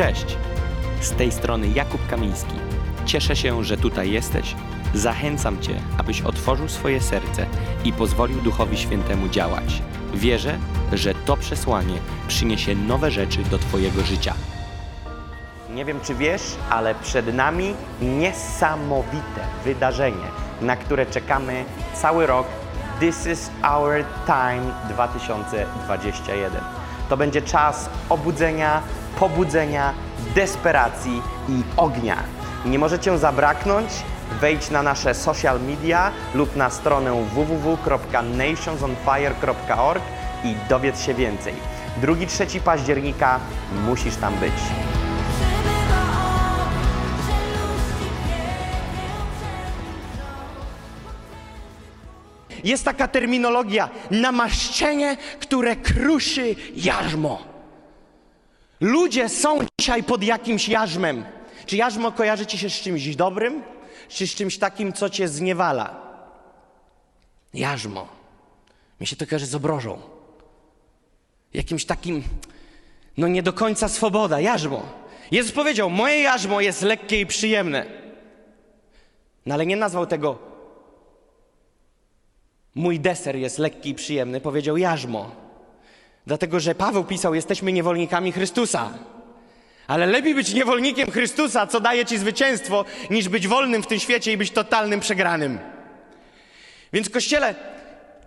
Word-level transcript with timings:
Cześć! 0.00 0.36
Z 1.00 1.12
tej 1.12 1.32
strony 1.32 1.68
Jakub 1.68 2.06
Kamiński. 2.06 2.54
Cieszę 3.06 3.36
się, 3.36 3.64
że 3.64 3.76
tutaj 3.76 4.10
jesteś. 4.10 4.54
Zachęcam 4.94 5.62
Cię, 5.62 5.80
abyś 5.98 6.22
otworzył 6.22 6.68
swoje 6.68 7.00
serce 7.00 7.46
i 7.84 7.92
pozwolił 7.92 8.40
Duchowi 8.40 8.78
Świętemu 8.78 9.28
działać. 9.28 9.82
Wierzę, 10.14 10.58
że 10.92 11.14
to 11.14 11.36
przesłanie 11.36 11.98
przyniesie 12.28 12.74
nowe 12.74 13.10
rzeczy 13.10 13.38
do 13.42 13.58
Twojego 13.58 14.02
życia. 14.02 14.34
Nie 15.74 15.84
wiem, 15.84 16.00
czy 16.00 16.14
wiesz, 16.14 16.42
ale 16.70 16.94
przed 16.94 17.34
nami 17.34 17.74
niesamowite 18.02 19.40
wydarzenie, 19.64 20.26
na 20.60 20.76
które 20.76 21.06
czekamy 21.06 21.64
cały 21.94 22.26
rok. 22.26 22.46
This 23.00 23.26
is 23.26 23.50
our 23.62 24.04
time 24.26 24.72
2021. 24.88 26.62
To 27.08 27.16
będzie 27.16 27.42
czas 27.42 27.90
obudzenia, 28.08 28.82
pobudzenia, 29.18 29.94
desperacji 30.34 31.22
i 31.48 31.62
ognia. 31.76 32.16
Nie 32.64 32.78
możecie 32.78 33.18
zabraknąć. 33.18 33.90
Wejdź 34.40 34.70
na 34.70 34.82
nasze 34.82 35.14
social 35.14 35.60
media 35.60 36.12
lub 36.34 36.56
na 36.56 36.70
stronę 36.70 37.26
www.nationsonfire.org 37.34 40.02
i 40.44 40.54
dowiedz 40.68 41.00
się 41.00 41.14
więcej. 41.14 41.54
2-3 42.02 42.60
października 42.60 43.40
musisz 43.86 44.16
tam 44.16 44.34
być. 44.34 44.52
Jest 52.64 52.84
taka 52.84 53.08
terminologia 53.08 53.88
namaszczenie, 54.10 55.16
które 55.40 55.76
kruszy 55.76 56.56
jarzmo. 56.76 57.49
Ludzie 58.80 59.28
są 59.28 59.58
dzisiaj 59.80 60.02
pod 60.02 60.22
jakimś 60.22 60.68
jarzmem. 60.68 61.24
Czy 61.66 61.76
jarzmo 61.76 62.12
kojarzy 62.12 62.46
ci 62.46 62.58
się 62.58 62.70
z 62.70 62.72
czymś 62.72 63.16
dobrym, 63.16 63.62
czy 64.08 64.26
z 64.26 64.34
czymś 64.34 64.58
takim, 64.58 64.92
co 64.92 65.10
cię 65.10 65.28
zniewala? 65.28 66.10
Jarzmo. 67.54 68.08
Mi 69.00 69.06
się 69.06 69.16
to 69.16 69.26
kojarzy 69.26 69.46
z 69.46 69.54
obrożą. 69.54 70.00
Jakimś 71.54 71.84
takim, 71.84 72.22
no 73.16 73.28
nie 73.28 73.42
do 73.42 73.52
końca 73.52 73.88
swoboda, 73.88 74.40
jarzmo. 74.40 74.82
Jezus 75.30 75.52
powiedział, 75.52 75.90
moje 75.90 76.22
jarzmo 76.22 76.60
jest 76.60 76.82
lekkie 76.82 77.20
i 77.20 77.26
przyjemne. 77.26 77.86
No 79.46 79.54
ale 79.54 79.66
nie 79.66 79.76
nazwał 79.76 80.06
tego 80.06 80.50
mój 82.74 83.00
deser 83.00 83.36
jest 83.36 83.58
lekki 83.58 83.90
i 83.90 83.94
przyjemny, 83.94 84.40
powiedział 84.40 84.76
jarzmo. 84.76 85.30
Dlatego, 86.26 86.60
że 86.60 86.74
Paweł 86.74 87.04
pisał, 87.04 87.34
jesteśmy 87.34 87.72
niewolnikami 87.72 88.32
Chrystusa. 88.32 88.90
Ale 89.86 90.06
lepiej 90.06 90.34
być 90.34 90.54
niewolnikiem 90.54 91.10
Chrystusa, 91.10 91.66
co 91.66 91.80
daje 91.80 92.04
ci 92.04 92.18
zwycięstwo, 92.18 92.84
niż 93.10 93.28
być 93.28 93.48
wolnym 93.48 93.82
w 93.82 93.86
tym 93.86 93.98
świecie 93.98 94.32
i 94.32 94.36
być 94.36 94.50
totalnym 94.50 95.00
przegranym. 95.00 95.58
Więc 96.92 97.10
kościele, 97.10 97.54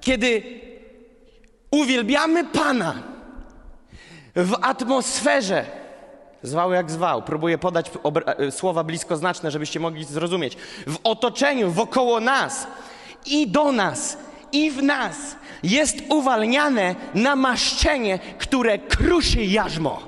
kiedy 0.02 0.44
uwielbiamy 1.72 2.44
Pana 2.44 3.04
w 4.36 4.54
atmosferze, 4.62 5.66
zwał 6.44 6.72
jak 6.72 6.92
zwał, 6.92 7.22
próbuję 7.22 7.58
podać 7.58 7.92
obra- 7.92 8.52
słowa 8.52 8.84
bliskoznaczne, 8.84 9.52
żebyście 9.52 9.80
mogli 9.80 10.04
zrozumieć, 10.06 10.58
w 10.88 10.98
otoczeniu, 11.04 11.72
wokoło 11.72 12.20
nas 12.20 12.68
i 13.26 13.48
do 13.48 13.72
nas, 13.72 14.18
i 14.54 14.72
w 14.72 14.84
nas 14.84 15.36
jest 15.64 15.98
uwalniane 16.10 16.96
namaszczenie, 17.14 18.20
które 18.38 18.78
kruszy 18.78 19.44
jarzmo. 19.46 20.04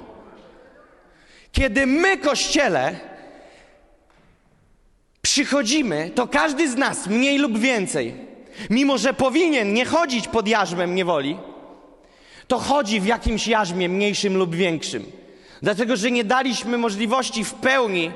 Kiedy 1.51 1.85
my, 1.85 2.17
Kościele, 2.17 2.99
przychodzimy, 5.21 6.11
to 6.15 6.27
każdy 6.27 6.69
z 6.69 6.75
nas, 6.75 7.07
mniej 7.07 7.37
lub 7.37 7.57
więcej, 7.57 8.13
mimo 8.69 8.97
że 8.97 9.13
powinien 9.13 9.73
nie 9.73 9.85
chodzić 9.85 10.27
pod 10.27 10.47
jarzmem 10.47 10.95
niewoli, 10.95 11.37
to 12.47 12.59
chodzi 12.59 12.99
w 12.99 13.05
jakimś 13.05 13.47
jarzmie 13.47 13.89
mniejszym 13.89 14.37
lub 14.37 14.55
większym. 14.55 15.05
Dlatego, 15.61 15.95
że 15.95 16.11
nie 16.11 16.23
daliśmy 16.23 16.77
możliwości 16.77 17.43
w 17.43 17.53
pełni, 17.53 18.11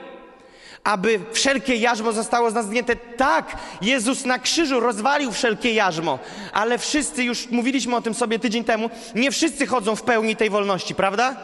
aby 0.84 1.20
wszelkie 1.32 1.76
jarzmo 1.76 2.12
zostało 2.12 2.52
z 2.52 2.54
nas 2.54 2.66
zdjęte. 2.66 2.96
Tak, 2.96 3.58
Jezus 3.82 4.26
na 4.26 4.40
krzyżu 4.40 4.80
rozwalił 4.80 5.32
wszelkie 5.32 5.74
jarzmo, 5.74 6.20
ale 6.54 6.78
wszyscy, 6.78 7.24
już 7.24 7.50
mówiliśmy 7.50 7.96
o 7.96 8.02
tym 8.02 8.14
sobie 8.14 8.40
tydzień 8.40 8.64
temu, 8.64 8.90
nie 9.16 9.32
wszyscy 9.32 9.68
chodzą 9.68 9.96
w 9.96 10.04
pełni 10.04 10.36
tej 10.36 10.50
wolności, 10.50 10.96
prawda? 10.96 11.36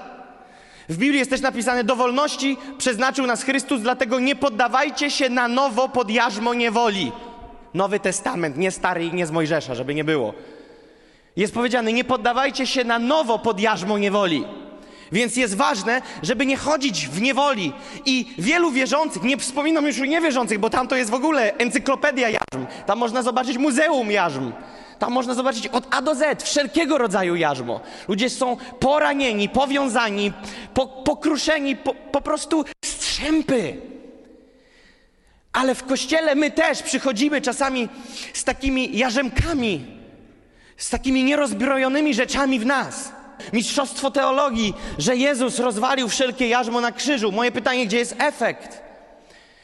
W 0.89 0.97
Biblii 0.97 1.19
jest 1.19 1.31
też 1.31 1.41
napisane, 1.41 1.83
do 1.83 1.95
wolności 1.95 2.57
przeznaczył 2.77 3.27
nas 3.27 3.43
Chrystus, 3.43 3.81
dlatego 3.81 4.19
nie 4.19 4.35
poddawajcie 4.35 5.11
się 5.11 5.29
na 5.29 5.47
nowo 5.47 5.89
pod 5.89 6.09
jarzmo 6.09 6.53
niewoli. 6.53 7.11
Nowy 7.73 7.99
Testament, 7.99 8.57
nie 8.57 8.71
stary 8.71 9.05
i 9.05 9.13
nie 9.13 9.25
z 9.25 9.31
Mojżesza, 9.31 9.75
żeby 9.75 9.95
nie 9.95 10.03
było. 10.03 10.33
Jest 11.35 11.53
powiedziane, 11.53 11.93
nie 11.93 12.03
poddawajcie 12.03 12.67
się 12.67 12.83
na 12.83 12.99
nowo 12.99 13.39
pod 13.39 13.59
jarzmo 13.59 13.97
niewoli. 13.97 14.45
Więc 15.11 15.35
jest 15.35 15.55
ważne, 15.55 16.01
żeby 16.23 16.45
nie 16.45 16.57
chodzić 16.57 17.07
w 17.07 17.21
niewoli. 17.21 17.73
I 18.05 18.25
wielu 18.37 18.71
wierzących, 18.71 19.23
nie 19.23 19.37
wspominam 19.37 19.85
już 19.85 19.99
o 19.99 20.05
niewierzących, 20.05 20.59
bo 20.59 20.69
tam 20.69 20.87
to 20.87 20.95
jest 20.95 21.11
w 21.11 21.13
ogóle 21.13 21.57
encyklopedia 21.57 22.29
jarzm. 22.29 22.65
Tam 22.85 22.99
można 22.99 23.21
zobaczyć 23.21 23.57
muzeum 23.57 24.11
jarzm. 24.11 24.51
Tam 24.99 25.11
można 25.11 25.33
zobaczyć 25.33 25.67
od 25.67 25.95
A 25.95 26.01
do 26.01 26.15
Z 26.15 26.43
wszelkiego 26.43 26.97
rodzaju 26.97 27.35
jarzmo. 27.35 27.79
Ludzie 28.07 28.29
są 28.29 28.57
poranieni, 28.79 29.49
powiązani, 29.49 30.33
po, 30.73 30.87
pokruszeni, 30.87 31.75
po, 31.75 31.93
po 31.93 32.21
prostu 32.21 32.65
strzępy. 32.85 33.77
Ale 35.53 35.75
w 35.75 35.83
kościele 35.83 36.35
my 36.35 36.51
też 36.51 36.83
przychodzimy 36.83 37.41
czasami 37.41 37.89
z 38.33 38.43
takimi 38.43 38.97
jarzemkami, 38.97 39.85
z 40.77 40.89
takimi 40.89 41.23
nierozbrojonymi 41.23 42.13
rzeczami 42.13 42.59
w 42.59 42.65
nas. 42.65 43.11
Mistrzostwo 43.53 44.11
teologii, 44.11 44.73
że 44.97 45.15
Jezus 45.15 45.59
rozwalił 45.59 46.09
wszelkie 46.09 46.47
jarzmo 46.47 46.81
na 46.81 46.91
krzyżu. 46.91 47.31
Moje 47.31 47.51
pytanie, 47.51 47.85
gdzie 47.85 47.97
jest 47.97 48.15
efekt? 48.19 48.83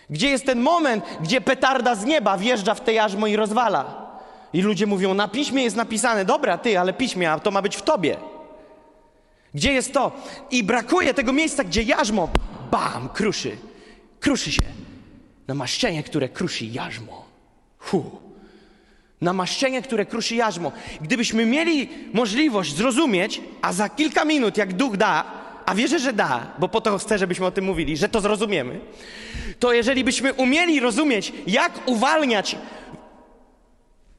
Gdzie 0.09 0.29
jest 0.29 0.45
ten 0.45 0.59
moment, 0.59 1.03
gdzie 1.21 1.41
petarda 1.41 1.95
z 1.95 2.05
nieba 2.05 2.37
wjeżdża 2.37 2.73
w 2.73 2.81
te 2.81 2.93
jarzmo 2.93 3.27
i 3.27 3.35
rozwala? 3.35 4.11
I 4.53 4.61
ludzie 4.61 4.87
mówią, 4.87 5.13
na 5.13 5.27
piśmie 5.27 5.63
jest 5.63 5.75
napisane, 5.75 6.25
dobra, 6.25 6.57
ty, 6.57 6.79
ale 6.79 6.93
piśmie, 6.93 7.31
a 7.31 7.39
to 7.39 7.51
ma 7.51 7.61
być 7.61 7.75
w 7.75 7.81
tobie. 7.81 8.17
Gdzie 9.53 9.73
jest 9.73 9.93
to? 9.93 10.11
I 10.51 10.63
brakuje 10.63 11.13
tego 11.13 11.33
miejsca, 11.33 11.63
gdzie 11.63 11.83
jarzmo, 11.83 12.29
bam, 12.71 13.09
kruszy. 13.09 13.57
Kruszy 14.19 14.51
się. 14.51 14.61
Namaszczenie, 15.47 16.03
które 16.03 16.29
kruszy 16.29 16.65
jarzmo. 16.65 17.25
Hu. 17.77 18.30
Namaszczenie, 19.21 19.81
które 19.81 20.05
kruszy 20.05 20.35
jarzmo. 20.35 20.71
Gdybyśmy 21.01 21.45
mieli 21.45 21.89
możliwość 22.13 22.75
zrozumieć, 22.75 23.41
a 23.61 23.73
za 23.73 23.89
kilka 23.89 24.25
minut, 24.25 24.57
jak 24.57 24.73
duch 24.73 24.97
da, 24.97 25.23
a 25.65 25.75
wierzę, 25.75 25.99
że 25.99 26.13
da, 26.13 26.53
bo 26.59 26.67
po 26.67 26.81
to 26.81 26.97
chcę, 26.97 27.17
żebyśmy 27.17 27.45
o 27.45 27.51
tym 27.51 27.65
mówili, 27.65 27.97
że 27.97 28.09
to 28.09 28.21
zrozumiemy, 28.21 28.79
to 29.59 29.73
jeżeli 29.73 30.03
byśmy 30.03 30.33
umieli 30.33 30.79
rozumieć, 30.79 31.33
jak 31.47 31.71
uwalniać, 31.85 32.55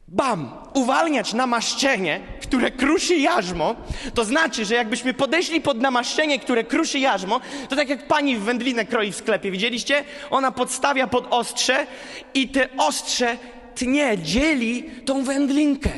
bam, 0.08 0.50
uwalniać 0.74 1.32
namaszczenie, 1.32 2.20
które 2.42 2.70
kruszy 2.70 3.16
jarzmo, 3.16 3.74
to 4.14 4.24
znaczy, 4.24 4.64
że 4.64 4.74
jakbyśmy 4.74 5.14
podeszli 5.14 5.60
pod 5.60 5.80
namaszczenie, 5.80 6.38
które 6.38 6.64
kruszy 6.64 6.98
jarzmo, 6.98 7.40
to 7.68 7.76
tak 7.76 7.88
jak 7.88 8.06
pani 8.06 8.36
w 8.36 8.42
wędlinę 8.42 8.84
kroi 8.84 9.12
w 9.12 9.16
sklepie, 9.16 9.50
widzieliście? 9.50 10.04
Ona 10.30 10.52
podstawia 10.52 11.06
pod 11.06 11.26
ostrze 11.30 11.86
i 12.34 12.48
te 12.48 12.68
ostrze 12.76 13.36
tnie, 13.74 14.18
dzieli 14.18 14.90
tą 15.04 15.24
wędlinkę. 15.24 15.90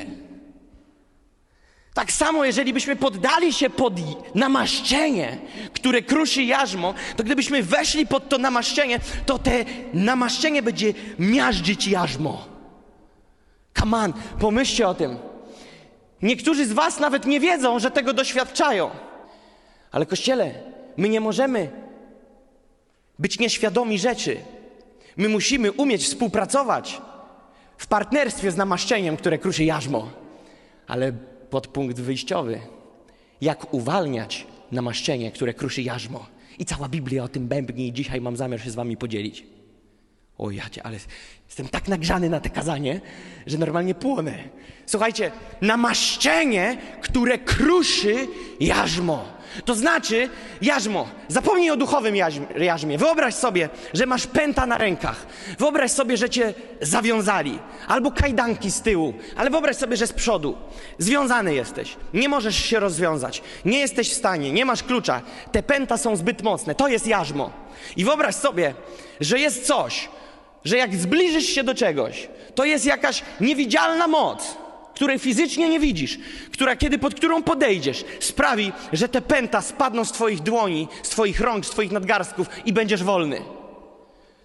Tak 1.94 2.12
samo, 2.12 2.44
jeżeli 2.44 2.72
byśmy 2.72 2.96
poddali 2.96 3.52
się 3.52 3.70
pod 3.70 3.94
namaszczenie, 4.34 5.38
które 5.72 6.02
kruszy 6.02 6.42
jarzmo, 6.42 6.94
to 7.16 7.24
gdybyśmy 7.24 7.62
weszli 7.62 8.06
pod 8.06 8.28
to 8.28 8.38
namaszczenie, 8.38 9.00
to 9.26 9.38
te 9.38 9.64
namaszczenie 9.94 10.62
będzie 10.62 10.94
miażdżyć 11.18 11.86
jarzmo. 11.86 12.48
Come 13.78 13.96
on, 13.96 14.12
pomyślcie 14.40 14.88
o 14.88 14.94
tym. 14.94 15.16
Niektórzy 16.22 16.66
z 16.66 16.72
Was 16.72 17.00
nawet 17.00 17.26
nie 17.26 17.40
wiedzą, 17.40 17.78
że 17.78 17.90
tego 17.90 18.12
doświadczają. 18.12 18.90
Ale 19.92 20.06
kościele, 20.06 20.54
my 20.96 21.08
nie 21.08 21.20
możemy 21.20 21.70
być 23.18 23.38
nieświadomi 23.38 23.98
rzeczy. 23.98 24.36
My 25.16 25.28
musimy 25.28 25.72
umieć 25.72 26.04
współpracować 26.04 27.00
w 27.84 27.86
partnerstwie 27.86 28.50
z 28.50 28.56
namaszczeniem, 28.56 29.16
które 29.16 29.38
kruszy 29.38 29.64
jarzmo. 29.64 30.10
Ale 30.86 31.12
podpunkt 31.50 32.00
wyjściowy. 32.00 32.60
Jak 33.40 33.74
uwalniać 33.74 34.46
namaszczenie, 34.72 35.32
które 35.32 35.54
kruszy 35.54 35.82
jarzmo. 35.82 36.26
I 36.58 36.64
cała 36.64 36.88
Biblia 36.88 37.24
o 37.24 37.28
tym 37.28 37.48
bębni 37.48 37.88
i 37.88 37.92
dzisiaj 37.92 38.20
mam 38.20 38.36
zamiar 38.36 38.60
się 38.60 38.70
z 38.70 38.74
wami 38.74 38.96
podzielić. 38.96 39.46
O 40.38 40.50
jacie, 40.50 40.82
ale 40.82 40.96
jestem 41.46 41.68
tak 41.68 41.88
nagrzany 41.88 42.28
na 42.30 42.40
te 42.40 42.50
kazanie, 42.50 43.00
że 43.46 43.58
normalnie 43.58 43.94
płonę. 43.94 44.38
Słuchajcie, 44.86 45.30
namaszczenie, 45.60 46.76
które 47.00 47.38
kruszy 47.38 48.26
jarzmo. 48.60 49.24
To 49.64 49.74
znaczy, 49.74 50.28
jarzmo, 50.62 51.08
zapomnij 51.28 51.70
o 51.70 51.76
duchowym 51.76 52.16
jarzmie. 52.56 52.98
Wyobraź 52.98 53.34
sobie, 53.34 53.68
że 53.94 54.06
masz 54.06 54.26
pęta 54.26 54.66
na 54.66 54.78
rękach. 54.78 55.26
Wyobraź 55.58 55.90
sobie, 55.90 56.16
że 56.16 56.30
cię 56.30 56.54
zawiązali. 56.80 57.58
Albo 57.88 58.10
kajdanki 58.10 58.70
z 58.70 58.80
tyłu. 58.80 59.14
Ale 59.36 59.50
wyobraź 59.50 59.76
sobie, 59.76 59.96
że 59.96 60.06
z 60.06 60.12
przodu. 60.12 60.56
Związany 60.98 61.54
jesteś. 61.54 61.96
Nie 62.14 62.28
możesz 62.28 62.56
się 62.56 62.80
rozwiązać. 62.80 63.42
Nie 63.64 63.78
jesteś 63.78 64.10
w 64.10 64.14
stanie. 64.14 64.52
Nie 64.52 64.64
masz 64.64 64.82
klucza. 64.82 65.22
Te 65.52 65.62
pęta 65.62 65.96
są 65.98 66.16
zbyt 66.16 66.42
mocne. 66.42 66.74
To 66.74 66.88
jest 66.88 67.06
jarzmo. 67.06 67.50
I 67.96 68.04
wyobraź 68.04 68.34
sobie, 68.34 68.74
że 69.20 69.38
jest 69.38 69.66
coś, 69.66 70.08
że 70.64 70.76
jak 70.76 70.94
zbliżysz 70.94 71.46
się 71.46 71.64
do 71.64 71.74
czegoś, 71.74 72.28
to 72.54 72.64
jest 72.64 72.84
jakaś 72.84 73.22
niewidzialna 73.40 74.08
moc, 74.08 74.56
której 74.94 75.18
fizycznie 75.18 75.68
nie 75.68 75.80
widzisz, 75.80 76.18
która 76.52 76.76
kiedy 76.76 76.98
pod 76.98 77.14
którą 77.14 77.42
podejdziesz, 77.42 78.04
sprawi, 78.20 78.72
że 78.92 79.08
te 79.08 79.22
pęta 79.22 79.60
spadną 79.60 80.04
z 80.04 80.12
twoich 80.12 80.40
dłoni, 80.40 80.88
z 81.02 81.08
twoich 81.08 81.40
rąk, 81.40 81.66
z 81.66 81.70
twoich 81.70 81.92
nadgarstków 81.92 82.46
i 82.64 82.72
będziesz 82.72 83.04
wolny. 83.04 83.40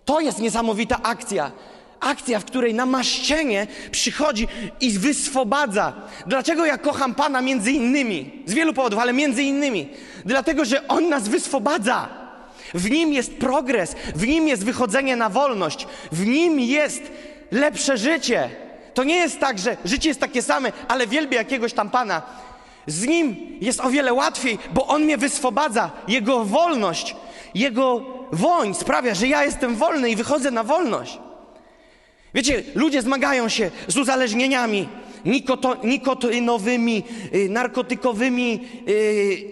To 0.06 0.20
jest 0.20 0.40
niesamowita 0.40 1.00
akcja. 1.04 1.52
Akcja, 2.00 2.40
w 2.40 2.46
której 2.46 2.74
namaszczenie 2.74 3.68
przychodzi 3.92 4.48
i 4.82 4.92
wyswobadza. 4.92 5.94
Dlaczego 6.28 6.66
ja 6.66 6.78
kocham 6.78 7.16
Pana 7.16 7.42
między 7.42 7.72
innymi? 7.72 8.44
Z 8.46 8.54
wielu 8.54 8.74
powodów, 8.74 9.00
ale 9.00 9.14
między 9.14 9.44
innymi. 9.44 9.90
Dlatego, 10.26 10.66
że 10.66 10.88
On 10.88 11.10
nas 11.10 11.28
wyswobadza. 11.28 12.10
W 12.74 12.90
Nim 12.90 13.14
jest 13.14 13.38
progres, 13.38 13.96
w 14.16 14.28
Nim 14.28 14.48
jest 14.48 14.66
wychodzenie 14.66 15.16
na 15.16 15.30
wolność, 15.30 15.88
w 16.12 16.26
Nim 16.26 16.60
jest 16.60 17.04
lepsze 17.52 17.98
życie. 17.98 18.50
To 19.00 19.04
nie 19.04 19.16
jest 19.16 19.40
tak, 19.40 19.60
że 19.60 19.78
życie 19.86 20.10
jest 20.10 20.20
takie 20.20 20.42
same, 20.42 20.72
ale 20.88 21.08
wielbię 21.08 21.38
jakiegoś 21.38 21.74
tam 21.74 21.90
Pana. 21.90 22.22
Z 22.88 23.08
Nim 23.08 23.36
jest 23.62 23.80
o 23.80 23.90
wiele 23.90 24.14
łatwiej, 24.14 24.58
bo 24.74 24.88
On 24.88 25.04
mnie 25.04 25.18
wyswobadza. 25.18 25.92
Jego 26.08 26.46
wolność, 26.46 27.16
Jego 27.56 28.06
woń 28.32 28.74
sprawia, 28.74 29.16
że 29.16 29.28
ja 29.28 29.44
jestem 29.44 29.76
wolny 29.76 30.10
i 30.10 30.16
wychodzę 30.16 30.52
na 30.52 30.64
wolność. 30.64 31.20
Wiecie, 32.34 32.64
ludzie 32.76 33.02
zmagają 33.02 33.50
się 33.50 33.72
z 33.88 33.98
uzależnieniami 33.98 34.90
nikoto, 35.26 35.76
nikotynowymi, 35.84 37.04
y, 37.36 37.50
narkotykowymi, 37.50 38.68
y, 38.90 39.46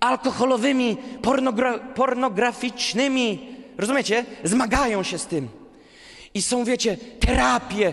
alkoholowymi, 0.00 0.96
pornogra, 1.22 1.78
pornograficznymi. 1.78 3.56
Rozumiecie? 3.78 4.24
Zmagają 4.44 5.02
się 5.02 5.18
z 5.18 5.26
tym. 5.26 5.48
I 6.36 6.42
są, 6.42 6.64
wiecie, 6.64 6.96
terapie, 7.20 7.92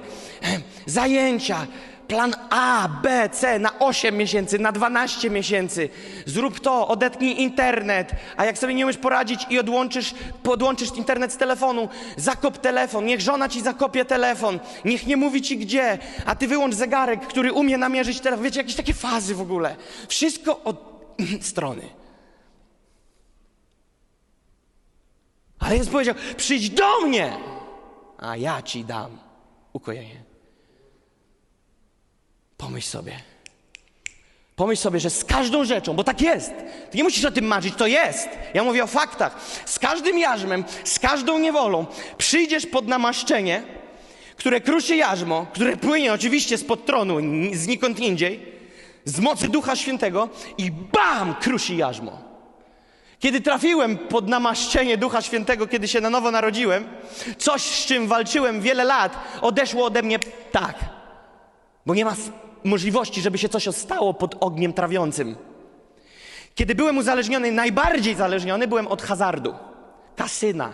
zajęcia, 0.85 1.67
plan 2.07 2.35
A, 2.49 2.89
B, 3.03 3.29
C 3.29 3.59
na 3.59 3.79
8 3.79 4.17
miesięcy, 4.17 4.59
na 4.59 4.71
12 4.71 5.29
miesięcy. 5.29 5.89
Zrób 6.25 6.59
to, 6.59 6.87
odetnij 6.87 7.41
internet, 7.41 8.11
a 8.37 8.45
jak 8.45 8.57
sobie 8.57 8.73
nie 8.73 8.85
umiesz 8.85 8.97
poradzić 8.97 9.45
i 9.49 9.59
odłączysz, 9.59 10.13
podłączysz 10.43 10.89
internet 10.95 11.33
z 11.33 11.37
telefonu, 11.37 11.89
zakop 12.17 12.57
telefon, 12.57 13.05
niech 13.05 13.21
żona 13.21 13.49
ci 13.49 13.61
zakopie 13.61 14.05
telefon, 14.05 14.59
niech 14.85 15.07
nie 15.07 15.17
mówi 15.17 15.41
ci 15.41 15.57
gdzie, 15.57 15.97
a 16.25 16.35
ty 16.35 16.47
wyłącz 16.47 16.75
zegarek, 16.75 17.27
który 17.27 17.53
umie 17.53 17.77
namierzyć 17.77 18.19
telefon. 18.19 18.45
Wiecie, 18.45 18.59
jakieś 18.59 18.75
takie 18.75 18.93
fazy 18.93 19.35
w 19.35 19.41
ogóle. 19.41 19.75
Wszystko 20.07 20.63
od 20.63 20.77
strony. 21.51 21.81
Ale 25.59 25.77
Jezus 25.77 25.91
powiedział, 25.91 26.15
przyjdź 26.37 26.69
do 26.69 27.01
mnie, 27.01 27.33
a 28.23 28.37
ja 28.37 28.61
ci 28.61 28.83
dam 28.85 29.17
ukojenie. 29.73 30.23
Pomyśl 32.57 32.87
sobie. 32.87 33.13
Pomyśl 34.55 34.81
sobie, 34.81 34.99
że 34.99 35.09
z 35.09 35.25
każdą 35.25 35.65
rzeczą, 35.65 35.93
bo 35.93 36.03
tak 36.03 36.21
jest. 36.21 36.51
Ty 36.91 36.97
nie 36.97 37.03
musisz 37.03 37.25
o 37.25 37.31
tym 37.31 37.45
marzyć, 37.45 37.75
to 37.75 37.87
jest. 37.87 38.29
Ja 38.53 38.63
mówię 38.63 38.83
o 38.83 38.87
faktach. 38.87 39.39
Z 39.65 39.79
każdym 39.79 40.17
jarzmem, 40.19 40.63
z 40.83 40.99
każdą 40.99 41.39
niewolą 41.39 41.85
przyjdziesz 42.17 42.65
pod 42.65 42.87
namaszczenie, 42.87 43.63
które 44.35 44.61
kruszy 44.61 44.95
jarzmo, 44.95 45.45
które 45.53 45.77
płynie 45.77 46.13
oczywiście 46.13 46.57
spod 46.57 46.85
tronu, 46.85 47.19
ni- 47.19 47.55
znikąd 47.55 47.99
indziej, 47.99 48.53
z 49.05 49.19
mocy 49.19 49.47
Ducha 49.49 49.75
Świętego 49.75 50.29
i 50.57 50.71
bam, 50.71 51.35
krusi 51.35 51.77
jarzmo. 51.77 52.32
Kiedy 53.23 53.41
trafiłem 53.41 53.97
pod 53.97 54.27
namaszczenie 54.27 54.97
Ducha 54.97 55.21
Świętego, 55.21 55.67
kiedy 55.67 55.87
się 55.87 56.01
na 56.01 56.09
nowo 56.09 56.31
narodziłem, 56.31 56.87
coś, 57.37 57.61
z 57.61 57.85
czym 57.85 58.07
walczyłem 58.07 58.61
wiele 58.61 58.83
lat, 58.83 59.17
odeszło 59.41 59.85
ode 59.85 60.01
mnie 60.01 60.19
tak. 60.51 60.75
Bo 61.85 61.95
nie 61.95 62.05
ma 62.05 62.15
możliwości, 62.63 63.21
żeby 63.21 63.37
się 63.37 63.49
coś 63.49 63.75
stało 63.75 64.13
pod 64.13 64.35
ogniem 64.39 64.73
trawiącym. 64.73 65.35
Kiedy 66.55 66.75
byłem 66.75 66.97
uzależniony, 66.97 67.51
najbardziej 67.51 68.15
zależniony 68.15 68.67
byłem 68.67 68.87
od 68.87 69.01
hazardu, 69.01 69.55
kasyna. 70.15 70.71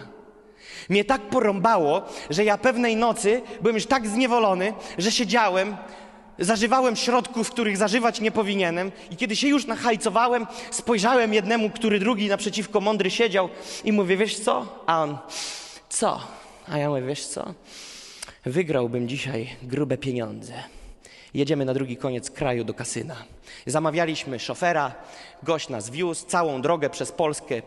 Mnie 0.89 1.05
tak 1.05 1.21
porąbało, 1.21 2.01
że 2.29 2.43
ja 2.43 2.57
pewnej 2.57 2.95
nocy 2.95 3.41
byłem 3.61 3.75
już 3.75 3.85
tak 3.85 4.07
zniewolony, 4.07 4.73
że 4.97 5.11
siedziałem, 5.11 5.77
zażywałem 6.39 6.95
środków, 6.95 7.51
których 7.51 7.77
zażywać 7.77 8.21
nie 8.21 8.31
powinienem 8.31 8.91
i 9.11 9.15
kiedy 9.15 9.35
się 9.35 9.47
już 9.47 9.65
nachajcowałem, 9.65 10.47
spojrzałem 10.71 11.33
jednemu, 11.33 11.69
który 11.69 11.99
drugi 11.99 12.27
naprzeciwko 12.27 12.81
mądry 12.81 13.11
siedział 13.11 13.49
i 13.83 13.91
mówię, 13.91 14.17
wiesz 14.17 14.39
co? 14.39 14.83
A 14.85 15.03
on, 15.03 15.17
co? 15.89 16.19
A 16.67 16.77
ja 16.77 16.89
mówię, 16.89 17.01
wiesz 17.01 17.25
co? 17.25 17.53
Wygrałbym 18.45 19.07
dzisiaj 19.07 19.49
grube 19.63 19.97
pieniądze. 19.97 20.53
Jedziemy 21.33 21.65
na 21.65 21.73
drugi 21.73 21.97
koniec 21.97 22.31
kraju 22.31 22.63
do 22.63 22.73
kasyna. 22.73 23.15
Zamawialiśmy 23.65 24.39
szofera, 24.39 24.93
gość 25.43 25.69
nas 25.69 25.89
wiózł 25.89 26.25
całą 26.25 26.61
drogę 26.61 26.89
przez 26.89 27.11
Polskę. 27.11 27.61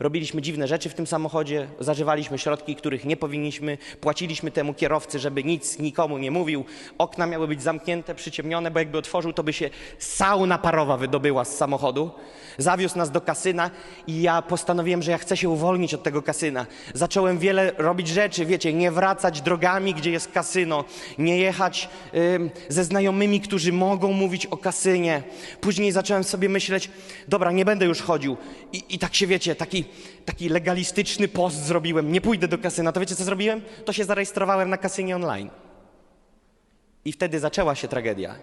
Robiliśmy 0.00 0.42
dziwne 0.42 0.68
rzeczy 0.68 0.88
w 0.88 0.94
tym 0.94 1.06
samochodzie, 1.06 1.68
zażywaliśmy 1.80 2.38
środki, 2.38 2.76
których 2.76 3.04
nie 3.04 3.16
powinniśmy, 3.16 3.78
płaciliśmy 4.00 4.50
temu 4.50 4.74
kierowcy, 4.74 5.18
żeby 5.18 5.44
nic 5.44 5.78
nikomu 5.78 6.18
nie 6.18 6.30
mówił. 6.30 6.64
Okna 6.98 7.26
miały 7.26 7.48
być 7.48 7.62
zamknięte, 7.62 8.14
przyciemnione, 8.14 8.70
bo 8.70 8.78
jakby 8.78 8.98
otworzył, 8.98 9.32
to 9.32 9.42
by 9.42 9.52
się 9.52 9.70
sauna 9.98 10.58
parowa 10.58 10.96
wydobyła 10.96 11.44
z 11.44 11.56
samochodu. 11.56 12.10
Zawiózł 12.58 12.98
nas 12.98 13.10
do 13.10 13.20
kasyna 13.20 13.70
i 14.06 14.22
ja 14.22 14.42
postanowiłem, 14.42 15.02
że 15.02 15.10
ja 15.10 15.18
chcę 15.18 15.36
się 15.36 15.48
uwolnić 15.48 15.94
od 15.94 16.02
tego 16.02 16.22
kasyna. 16.22 16.66
Zacząłem 16.94 17.38
wiele 17.38 17.72
robić 17.78 18.08
rzeczy, 18.08 18.46
wiecie, 18.46 18.72
nie 18.72 18.90
wracać 18.90 19.40
drogami, 19.40 19.94
gdzie 19.94 20.10
jest 20.10 20.32
kasyno, 20.32 20.84
nie 21.18 21.38
jechać 21.38 21.88
ym, 22.14 22.50
ze 22.68 22.84
znajomymi, 22.84 23.40
którzy 23.40 23.72
mogą 23.72 24.12
mówić 24.12 24.46
o 24.46 24.56
kasynie. 24.56 25.22
Później 25.60 25.92
zacząłem 25.92 26.24
sobie 26.24 26.48
myśleć, 26.48 26.90
dobra, 27.28 27.52
nie 27.52 27.64
będę 27.64 27.86
już 27.86 28.02
chodził. 28.02 28.36
I, 28.72 28.82
i 28.88 28.98
tak 28.98 29.14
się, 29.14 29.26
wiecie, 29.26 29.54
taki, 29.54 29.84
taki 30.24 30.48
legalistyczny 30.48 31.28
post 31.28 31.64
zrobiłem, 31.64 32.12
nie 32.12 32.20
pójdę 32.20 32.48
do 32.48 32.58
kasyna. 32.58 32.92
To 32.92 33.00
wiecie, 33.00 33.16
co 33.16 33.24
zrobiłem? 33.24 33.62
To 33.84 33.92
się 33.92 34.04
zarejestrowałem 34.04 34.70
na 34.70 34.76
kasynie 34.76 35.16
online. 35.16 35.50
I 37.04 37.12
wtedy 37.12 37.40
zaczęła 37.40 37.74
się 37.74 37.88
tragedia. 37.88 38.34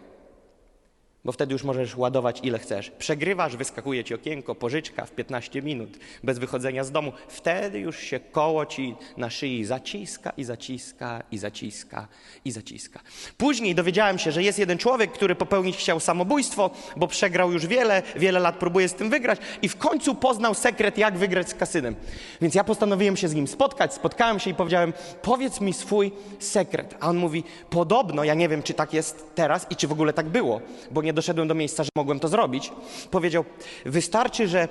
Bo 1.28 1.32
wtedy 1.32 1.54
już 1.54 1.64
możesz 1.64 1.98
ładować 1.98 2.40
ile 2.44 2.60
chcesz. 2.60 2.92
Przegrywasz, 2.92 3.56
wyskakuje 3.56 4.04
ci 4.04 4.14
okienko, 4.14 4.56
pożyczka 4.56 5.06
w 5.06 5.12
15 5.12 5.62
minut, 5.62 5.98
bez 6.24 6.40
wychodzenia 6.40 6.84
z 6.84 6.92
domu. 6.92 7.12
Wtedy 7.28 7.80
już 7.80 8.00
się 8.00 8.20
koło 8.20 8.66
ci 8.66 8.96
na 9.18 9.30
szyi 9.30 9.66
zaciska 9.66 10.30
i 10.38 10.44
zaciska 10.44 11.24
i 11.32 11.38
zaciska 11.38 12.08
i 12.46 12.52
zaciska. 12.52 13.00
Później 13.38 13.76
dowiedziałem 13.76 14.20
się, 14.20 14.32
że 14.32 14.44
jest 14.44 14.60
jeden 14.60 14.78
człowiek, 14.78 15.12
który 15.12 15.36
popełnić 15.36 15.78
chciał 15.78 16.00
samobójstwo, 16.00 16.70
bo 16.98 17.08
przegrał 17.08 17.52
już 17.52 17.66
wiele, 17.66 18.04
wiele 18.16 18.40
lat 18.40 18.56
próbuje 18.56 18.90
z 18.90 18.94
tym 18.94 19.10
wygrać 19.10 19.40
i 19.62 19.70
w 19.70 19.78
końcu 19.78 20.16
poznał 20.16 20.54
sekret, 20.54 20.98
jak 20.98 21.18
wygrać 21.18 21.50
z 21.50 21.54
kasynem. 21.54 21.96
Więc 22.42 22.56
ja 22.56 22.64
postanowiłem 22.64 23.18
się 23.18 23.28
z 23.28 23.34
nim 23.34 23.48
spotkać, 23.48 23.94
spotkałem 23.94 24.40
się 24.40 24.50
i 24.50 24.54
powiedziałem, 24.54 24.94
powiedz 25.22 25.62
mi 25.62 25.74
swój 25.74 26.12
sekret. 26.40 26.96
A 27.00 27.10
on 27.10 27.18
mówi, 27.18 27.44
podobno, 27.70 28.24
ja 28.24 28.34
nie 28.34 28.50
wiem, 28.50 28.64
czy 28.64 28.74
tak 28.74 28.94
jest 28.94 29.36
teraz 29.36 29.68
i 29.70 29.76
czy 29.76 29.88
w 29.88 29.92
ogóle 29.92 30.14
tak 30.14 30.30
było, 30.30 30.62
bo 30.92 31.02
nie 31.02 31.17
doszedłem 31.18 31.48
do 31.48 31.56
miejsca, 31.56 31.84
że 31.84 31.90
mogłem 31.96 32.20
to 32.20 32.28
zrobić. 32.28 32.72
Powiedział, 33.12 33.46
wystarczy, 33.86 34.48
że 34.48 34.68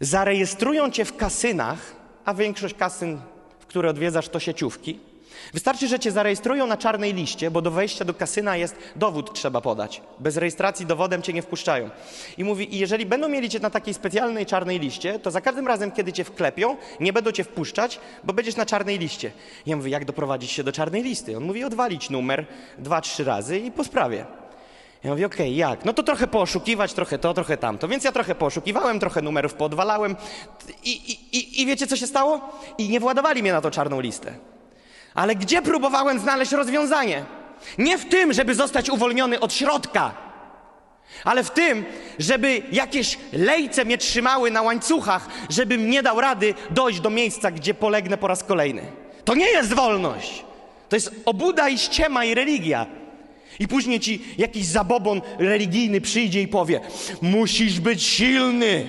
zarejestrują 0.00 0.90
cię 0.90 1.04
w 1.04 1.16
kasynach, 1.16 1.78
a 2.24 2.34
większość 2.34 2.74
kasyn, 2.74 3.20
w 3.60 3.66
które 3.66 3.90
odwiedzasz, 3.90 4.28
to 4.28 4.40
sieciówki. 4.40 5.00
Wystarczy, 5.52 5.88
że 5.88 5.98
cię 5.98 6.10
zarejestrują 6.10 6.66
na 6.66 6.76
czarnej 6.76 7.14
liście, 7.14 7.50
bo 7.50 7.62
do 7.62 7.70
wejścia 7.70 8.04
do 8.04 8.14
kasyna 8.14 8.56
jest 8.56 8.76
dowód 8.96 9.34
trzeba 9.34 9.60
podać. 9.60 10.02
Bez 10.18 10.36
rejestracji 10.36 10.86
dowodem 10.86 11.22
cię 11.22 11.32
nie 11.32 11.42
wpuszczają. 11.42 11.90
I 12.38 12.44
mówi, 12.44 12.74
i 12.74 12.78
jeżeli 12.78 13.06
będą 13.06 13.28
mieli 13.28 13.48
cię 13.48 13.60
na 13.60 13.70
takiej 13.70 13.94
specjalnej 13.94 14.46
czarnej 14.46 14.80
liście, 14.80 15.18
to 15.18 15.30
za 15.30 15.40
każdym 15.40 15.66
razem, 15.66 15.92
kiedy 15.92 16.12
cię 16.12 16.24
wklepią, 16.24 16.76
nie 17.00 17.12
będą 17.12 17.32
cię 17.32 17.44
wpuszczać, 17.44 18.00
bo 18.24 18.32
będziesz 18.32 18.56
na 18.56 18.66
czarnej 18.66 18.98
liście. 18.98 19.30
Ja 19.66 19.76
mówię, 19.76 19.90
jak 19.90 20.04
doprowadzić 20.04 20.50
się 20.50 20.64
do 20.64 20.72
czarnej 20.72 21.02
listy? 21.02 21.36
On 21.36 21.44
mówi, 21.44 21.64
odwalić 21.64 22.10
numer 22.10 22.46
dwa, 22.78 23.00
trzy 23.00 23.24
razy 23.24 23.58
i 23.58 23.70
po 23.70 23.84
sprawie. 23.84 24.26
Ja 25.04 25.10
mówię, 25.10 25.26
okej, 25.26 25.56
jak? 25.56 25.84
No 25.84 25.92
to 25.92 26.02
trochę 26.02 26.26
pooszukiwać, 26.26 26.92
trochę 26.92 27.18
to, 27.18 27.34
trochę 27.34 27.56
tamto. 27.56 27.88
Więc 27.88 28.04
ja 28.04 28.12
trochę 28.12 28.34
pooszukiwałem, 28.34 29.00
trochę 29.00 29.22
numerów 29.22 29.54
poodwalałem. 29.54 30.16
I, 30.84 30.90
i, 30.90 31.36
i, 31.38 31.62
I 31.62 31.66
wiecie, 31.66 31.86
co 31.86 31.96
się 31.96 32.06
stało? 32.06 32.40
I 32.78 32.88
nie 32.88 33.00
władowali 33.00 33.42
mnie 33.42 33.52
na 33.52 33.60
tą 33.60 33.70
czarną 33.70 34.00
listę. 34.00 34.34
Ale 35.14 35.34
gdzie 35.34 35.62
próbowałem 35.62 36.18
znaleźć 36.18 36.52
rozwiązanie? 36.52 37.24
Nie 37.78 37.98
w 37.98 38.08
tym, 38.08 38.32
żeby 38.32 38.54
zostać 38.54 38.90
uwolniony 38.90 39.40
od 39.40 39.52
środka, 39.52 40.14
ale 41.24 41.44
w 41.44 41.50
tym, 41.50 41.84
żeby 42.18 42.62
jakieś 42.72 43.18
lejce 43.32 43.84
mnie 43.84 43.98
trzymały 43.98 44.50
na 44.50 44.62
łańcuchach, 44.62 45.28
żebym 45.48 45.90
nie 45.90 46.02
dał 46.02 46.20
rady 46.20 46.54
dojść 46.70 47.00
do 47.00 47.10
miejsca, 47.10 47.50
gdzie 47.50 47.74
polegnę 47.74 48.18
po 48.18 48.28
raz 48.28 48.44
kolejny. 48.44 48.82
To 49.24 49.34
nie 49.34 49.50
jest 49.50 49.74
wolność. 49.74 50.44
To 50.88 50.96
jest 50.96 51.14
obuda 51.24 51.68
i 51.68 51.78
ściema 51.78 52.24
i 52.24 52.34
religia. 52.34 52.86
I 53.58 53.68
później 53.68 54.00
ci 54.00 54.24
jakiś 54.38 54.66
zabobon 54.66 55.20
religijny 55.38 56.00
przyjdzie 56.00 56.42
i 56.42 56.48
powie: 56.48 56.80
Musisz 57.22 57.80
być 57.80 58.02
silny. 58.02 58.86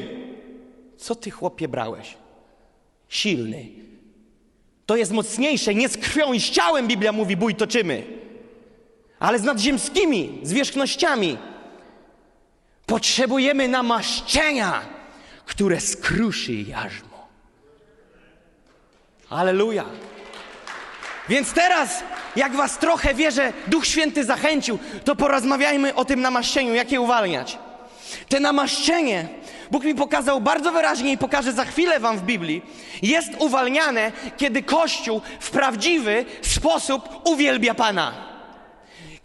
Co 0.97 1.15
ty, 1.15 1.31
chłopie, 1.31 1.67
brałeś? 1.67 2.17
Silny. 3.09 3.65
To 4.85 4.95
jest 4.95 5.11
mocniejsze, 5.11 5.75
nie 5.75 5.89
z 5.89 5.97
krwią 5.97 6.33
i 6.33 6.39
z 6.39 6.49
ciałem, 6.49 6.87
Biblia 6.87 7.11
mówi, 7.11 7.37
bój 7.37 7.55
toczymy, 7.55 8.03
ale 9.19 9.39
z 9.39 9.43
nadziemskimi 9.43 10.39
zwierzchnościami. 10.43 11.37
Potrzebujemy 12.85 13.67
namaszczenia, 13.67 14.81
które 15.45 15.79
skruszy 15.79 16.53
jarzmo. 16.53 17.27
Aleluja. 19.29 19.85
Więc 21.29 21.53
teraz, 21.53 22.03
jak 22.35 22.55
was 22.55 22.77
trochę 22.77 23.13
wierzę, 23.13 23.53
Duch 23.67 23.85
Święty 23.85 24.23
zachęcił, 24.23 24.79
to 25.05 25.15
porozmawiajmy 25.15 25.95
o 25.95 26.05
tym 26.05 26.21
namaszczeniu, 26.21 26.73
jak 26.73 26.91
je 26.91 27.01
uwalniać. 27.01 27.57
Te 28.29 28.39
namaszczenie, 28.39 29.27
Bóg 29.71 29.83
mi 29.83 29.95
pokazał 29.95 30.41
bardzo 30.41 30.71
wyraźnie 30.71 31.11
i 31.11 31.17
pokaże 31.17 31.53
za 31.53 31.65
chwilę 31.65 31.99
wam 31.99 32.17
w 32.17 32.23
Biblii, 32.23 32.61
jest 33.01 33.29
uwalniane, 33.39 34.11
kiedy 34.37 34.63
Kościół 34.63 35.21
w 35.39 35.51
prawdziwy 35.51 36.25
sposób 36.41 37.09
uwielbia 37.23 37.73
Pana. 37.73 38.28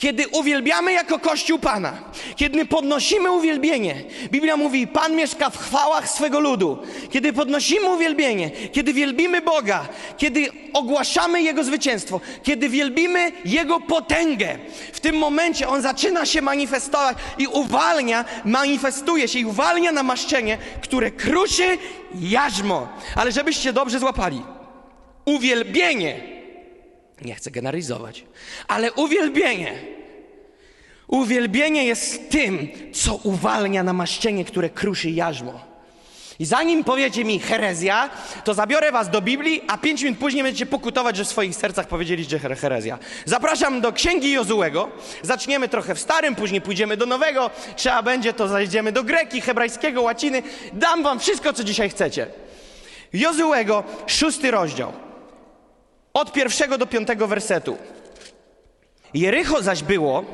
Kiedy 0.05 0.29
uwielbiamy 0.29 0.93
jako 0.93 1.19
Kościół 1.19 1.59
Pana, 1.59 1.93
kiedy 2.37 2.67
podnosimy 2.67 3.33
uwielbienie, 3.33 3.95
Biblia 4.31 4.57
mówi, 4.57 4.87
Pan 4.87 5.17
mieszka 5.17 5.51
w 5.51 5.59
chwałach 5.59 6.09
swego 6.09 6.41
ludu. 6.41 6.79
Kiedy 7.11 7.33
podnosimy 7.33 7.89
uwielbienie, 7.89 8.51
kiedy 8.51 8.93
wielbimy 8.93 9.43
Boga, 9.43 9.89
kiedy 10.19 10.49
ogłaszamy 10.73 11.43
Jego 11.43 11.65
zwycięstwo, 11.65 12.21
kiedy 12.43 12.69
wielbimy 12.69 13.33
Jego 13.45 13.81
potęgę, 13.81 14.59
w 14.93 15.01
tym 15.01 15.17
momencie 15.17 15.69
On 15.69 15.83
zaczyna 15.83 16.27
się 16.27 16.43
manifestować 16.43 17.17
i 17.39 17.47
uwalnia, 17.47 18.25
manifestuje 18.45 19.29
się 19.29 19.39
i 19.39 19.45
uwalnia 19.45 19.93
namaszczenie, 19.93 20.59
które 20.83 21.11
kruszy 21.11 21.79
jarzmo. 22.21 22.89
Ale 23.17 23.33
żebyście 23.33 23.73
dobrze 23.73 23.99
złapali, 23.99 24.43
uwielbienie 25.25 26.34
nie 27.25 27.35
chcę 27.35 27.51
generalizować, 27.51 28.25
ale 28.69 28.93
uwielbienie. 28.93 29.73
Uwielbienie 31.09 31.85
jest 31.85 32.31
tym, 32.31 32.69
co 32.93 33.15
uwalnia 33.15 33.83
namaszczenie, 33.83 34.45
które 34.45 34.71
kruszy 34.71 35.11
jarzmo. 35.11 35.75
I 36.39 36.45
zanim 36.45 36.85
powiecie 36.85 37.25
mi 37.25 37.39
herezja, 37.39 38.11
to 38.45 38.55
zabiorę 38.55 38.93
was 38.93 39.11
do 39.11 39.23
Biblii, 39.23 39.63
a 39.69 39.79
pięć 39.79 40.03
minut 40.03 40.19
później 40.19 40.43
będziecie 40.43 40.67
pokutować, 40.67 41.17
że 41.17 41.25
w 41.25 41.29
swoich 41.29 41.57
sercach 41.57 41.89
powiedzieliście 41.89 42.39
her- 42.39 42.57
herezja. 42.57 42.99
Zapraszam 43.25 43.81
do 43.81 43.93
Księgi 43.93 44.33
Jozułego. 44.33 44.91
Zaczniemy 45.23 45.69
trochę 45.69 45.95
w 45.95 46.01
Starym, 46.01 46.35
później 46.35 46.61
pójdziemy 46.61 46.97
do 46.97 47.07
Nowego. 47.07 47.51
Trzeba 47.77 48.03
będzie, 48.03 48.33
to 48.33 48.49
zajdziemy 48.49 48.93
do 48.93 49.05
Greki, 49.05 49.41
hebrajskiego, 49.41 50.03
łaciny. 50.03 50.43
Dam 50.73 51.03
wam 51.03 51.21
wszystko, 51.21 51.53
co 51.53 51.65
dzisiaj 51.65 51.91
chcecie. 51.91 52.27
Jozułego, 53.13 53.85
szósty 54.07 54.51
rozdział. 54.51 54.93
Od 56.25 56.33
pierwszego 56.33 56.79
do 56.79 56.87
piątego 56.87 57.27
wersetu. 57.29 57.77
Jericho 59.15 59.63
zaś 59.63 59.83
było 59.83 60.25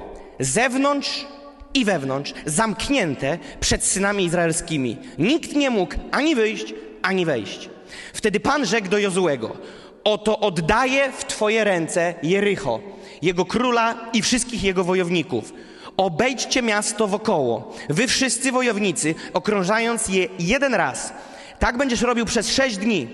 zewnątrz 0.41 1.27
i 1.75 1.85
wewnątrz 1.85 2.35
zamknięte 2.47 3.39
przed 3.61 3.85
synami 3.85 4.25
izraelskimi. 4.25 4.97
Nikt 5.19 5.57
nie 5.57 5.71
mógł 5.71 5.95
ani 6.11 6.35
wyjść, 6.35 6.75
ani 7.03 7.27
wejść. 7.27 7.71
Wtedy 8.13 8.41
Pan 8.41 8.67
rzekł 8.67 8.89
do 8.89 8.99
Jozułego: 8.99 9.57
Oto 10.05 10.41
oddaję 10.41 11.13
w 11.13 11.25
Twoje 11.25 11.65
ręce 11.65 12.15
Jericho, 12.23 12.81
jego 13.23 13.45
króla 13.45 14.11
i 14.13 14.23
wszystkich 14.23 14.65
jego 14.65 14.85
wojowników. 14.85 15.53
Obejdźcie 15.97 16.63
miasto 16.63 17.07
wokoło, 17.07 17.77
wy 17.89 18.07
wszyscy 18.07 18.53
wojownicy, 18.53 19.15
okrążając 19.33 20.09
je 20.09 20.29
jeden 20.39 20.75
raz. 20.75 21.13
Tak 21.59 21.79
będziesz 21.79 22.03
robił 22.03 22.25
przez 22.25 22.53
sześć 22.53 22.77
dni. 22.77 23.09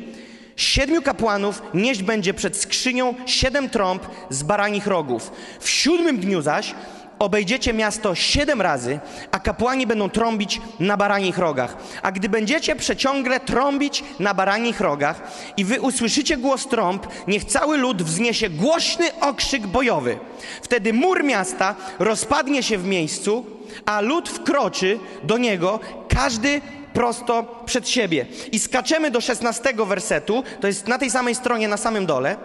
Siedmiu 0.57 1.03
kapłanów 1.03 1.63
nieść 1.75 2.03
będzie 2.03 2.35
przed 2.35 2.57
skrzynią 2.57 3.15
siedem 3.27 3.71
trąb 3.71 4.07
z 4.31 4.43
baranich 4.43 4.87
rogów. 4.87 5.33
W 5.61 5.69
siódmym 5.69 6.19
dniu 6.19 6.43
zaś 6.43 6.75
obejdziecie 7.19 7.73
miasto 7.73 8.15
siedem 8.15 8.61
razy, 8.63 9.01
a 9.31 9.39
kapłani 9.41 9.87
będą 9.87 10.11
trąbić 10.11 10.61
na 10.81 10.97
baranich 10.97 11.39
rogach. 11.39 11.77
A 12.03 12.13
gdy 12.13 12.29
będziecie 12.29 12.77
przeciągle 12.77 13.41
trąbić 13.41 14.05
na 14.21 14.35
baranich 14.35 14.81
rogach 14.81 15.23
i 15.57 15.65
wy 15.65 15.81
usłyszycie 15.81 16.37
głos 16.37 16.69
trąb, 16.69 17.07
niech 17.29 17.45
cały 17.45 17.77
lud 17.77 18.03
wzniesie 18.03 18.51
głośny 18.51 19.21
okrzyk 19.21 19.67
bojowy. 19.67 20.19
Wtedy 20.63 20.93
mur 20.93 21.25
miasta 21.25 21.75
rozpadnie 21.99 22.63
się 22.63 22.79
w 22.79 22.87
miejscu, 22.87 23.47
a 23.87 24.01
lud 24.01 24.29
wkroczy 24.29 24.99
do 25.23 25.39
niego, 25.39 25.81
każdy 26.09 26.61
prosto 26.97 27.63
przed 27.67 27.89
siebie. 27.89 28.27
I 28.53 28.59
skaczemy 28.59 29.11
do 29.11 29.21
16 29.21 29.75
wersetu, 29.87 30.43
to 30.61 30.67
jest 30.67 30.89
na 30.89 30.99
tej 30.99 31.11
samej 31.11 31.35
stronie, 31.35 31.69
na 31.69 31.77
samym 31.77 32.07
dole. 32.07 32.37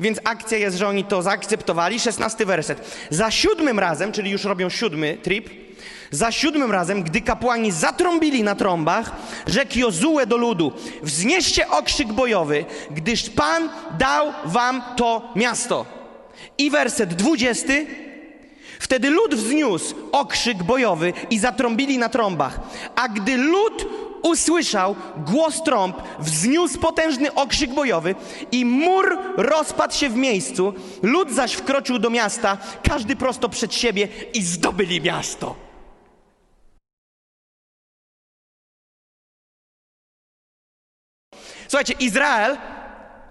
Więc 0.00 0.20
akcja 0.24 0.58
jest, 0.58 0.76
że 0.76 0.88
oni 0.88 1.04
to 1.04 1.22
zaakceptowali. 1.22 2.00
16 2.00 2.46
werset. 2.46 3.06
Za 3.10 3.30
siódmym 3.30 3.78
razem, 3.78 4.12
czyli 4.12 4.30
już 4.30 4.44
robią 4.44 4.68
siódmy 4.68 5.18
trip, 5.22 5.50
za 6.10 6.32
siódmym 6.32 6.72
razem, 6.72 7.02
gdy 7.02 7.20
kapłani 7.20 7.72
zatrąbili 7.72 8.42
na 8.42 8.54
trąbach, 8.54 9.12
rzekł 9.46 9.78
Jozue 9.78 10.26
do 10.26 10.36
ludu: 10.36 10.72
Wznieście 11.02 11.68
okrzyk 11.68 12.12
bojowy, 12.12 12.64
gdyż 12.90 13.30
Pan 13.30 13.70
dał 13.98 14.32
wam 14.44 14.82
to 14.96 15.32
miasto. 15.36 15.86
I 16.58 16.70
werset 16.70 17.14
20. 17.14 17.72
Wtedy 18.80 19.10
lud 19.10 19.34
wzniósł 19.34 19.94
okrzyk 20.12 20.62
bojowy 20.62 21.12
i 21.30 21.38
zatrąbili 21.38 21.98
na 21.98 22.08
trąbach. 22.08 22.60
A 22.96 23.08
gdy 23.08 23.36
lud 23.36 23.86
usłyszał 24.22 24.96
głos 25.16 25.62
trąb, 25.62 25.96
wzniósł 26.18 26.78
potężny 26.78 27.34
okrzyk 27.34 27.74
bojowy 27.74 28.14
i 28.52 28.64
mur 28.64 29.18
rozpadł 29.36 29.94
się 29.94 30.08
w 30.08 30.16
miejscu. 30.16 30.74
Lud 31.02 31.30
zaś 31.30 31.52
wkroczył 31.52 31.98
do 31.98 32.10
miasta, 32.10 32.58
każdy 32.88 33.16
prosto 33.16 33.48
przed 33.48 33.74
siebie 33.74 34.08
i 34.34 34.42
zdobyli 34.42 35.00
miasto. 35.00 35.66
Słuchajcie, 41.68 41.94
Izrael 42.00 42.56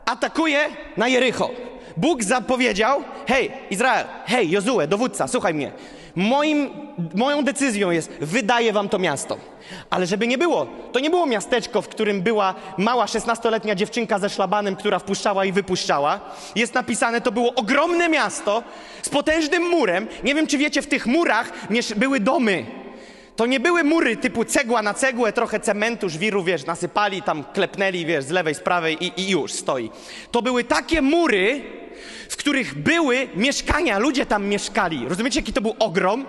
atakuje 0.06 0.70
na 0.98 1.08
Jericho. 1.08 1.50
Bóg 1.98 2.24
zapowiedział, 2.24 3.04
hej, 3.28 3.52
Izrael, 3.70 4.06
hej, 4.26 4.50
Jozue, 4.50 4.88
dowódca, 4.88 5.28
słuchaj 5.28 5.54
mnie. 5.54 5.72
Moim, 6.16 6.70
moją 7.16 7.44
decyzją 7.44 7.92
jest, 7.92 8.12
wydaję 8.22 8.74
wam 8.74 8.90
to 8.90 9.00
miasto. 9.00 9.38
Ale 9.90 10.06
żeby 10.06 10.28
nie 10.28 10.38
było, 10.38 10.68
to 10.92 11.00
nie 11.00 11.10
było 11.10 11.26
miasteczko, 11.26 11.82
w 11.82 11.88
którym 11.88 12.22
była 12.22 12.56
mała 12.78 13.06
16-letnia 13.06 13.76
dziewczynka 13.76 14.20
ze 14.20 14.30
szlabanem, 14.30 14.76
która 14.76 15.00
wpuszczała 15.00 15.46
i 15.46 15.52
wypuszczała. 15.52 16.20
Jest 16.56 16.74
napisane, 16.74 17.22
to 17.22 17.32
było 17.32 17.56
ogromne 17.56 18.10
miasto 18.10 18.64
z 19.02 19.10
potężnym 19.10 19.64
murem. 19.64 20.08
Nie 20.24 20.36
wiem, 20.36 20.48
czy 20.48 20.58
wiecie, 20.58 20.82
w 20.82 20.88
tych 20.88 21.06
murach 21.06 21.52
były 21.96 22.20
domy. 22.20 22.66
To 23.36 23.46
nie 23.46 23.60
były 23.60 23.84
mury 23.84 24.18
typu 24.18 24.46
cegła 24.46 24.82
na 24.82 24.94
cegłę, 24.94 25.34
trochę 25.34 25.60
cementu, 25.60 26.10
żwiru, 26.10 26.44
wiesz, 26.44 26.66
nasypali, 26.66 27.22
tam 27.22 27.44
klepnęli, 27.54 28.06
wiesz, 28.06 28.24
z 28.24 28.30
lewej, 28.30 28.56
z 28.56 28.60
prawej 28.60 29.06
i, 29.06 29.22
i 29.22 29.30
już 29.30 29.54
stoi. 29.54 29.90
To 30.32 30.42
były 30.42 30.64
takie 30.64 31.02
mury, 31.02 31.62
w 32.30 32.38
których 32.38 32.78
były 32.78 33.28
mieszkania, 33.36 34.00
ludzie 34.00 34.26
tam 34.26 34.46
mieszkali. 34.46 35.08
Rozumiecie, 35.08 35.40
jaki 35.40 35.54
to 35.54 35.62
był 35.62 35.76
ogrom? 35.80 36.26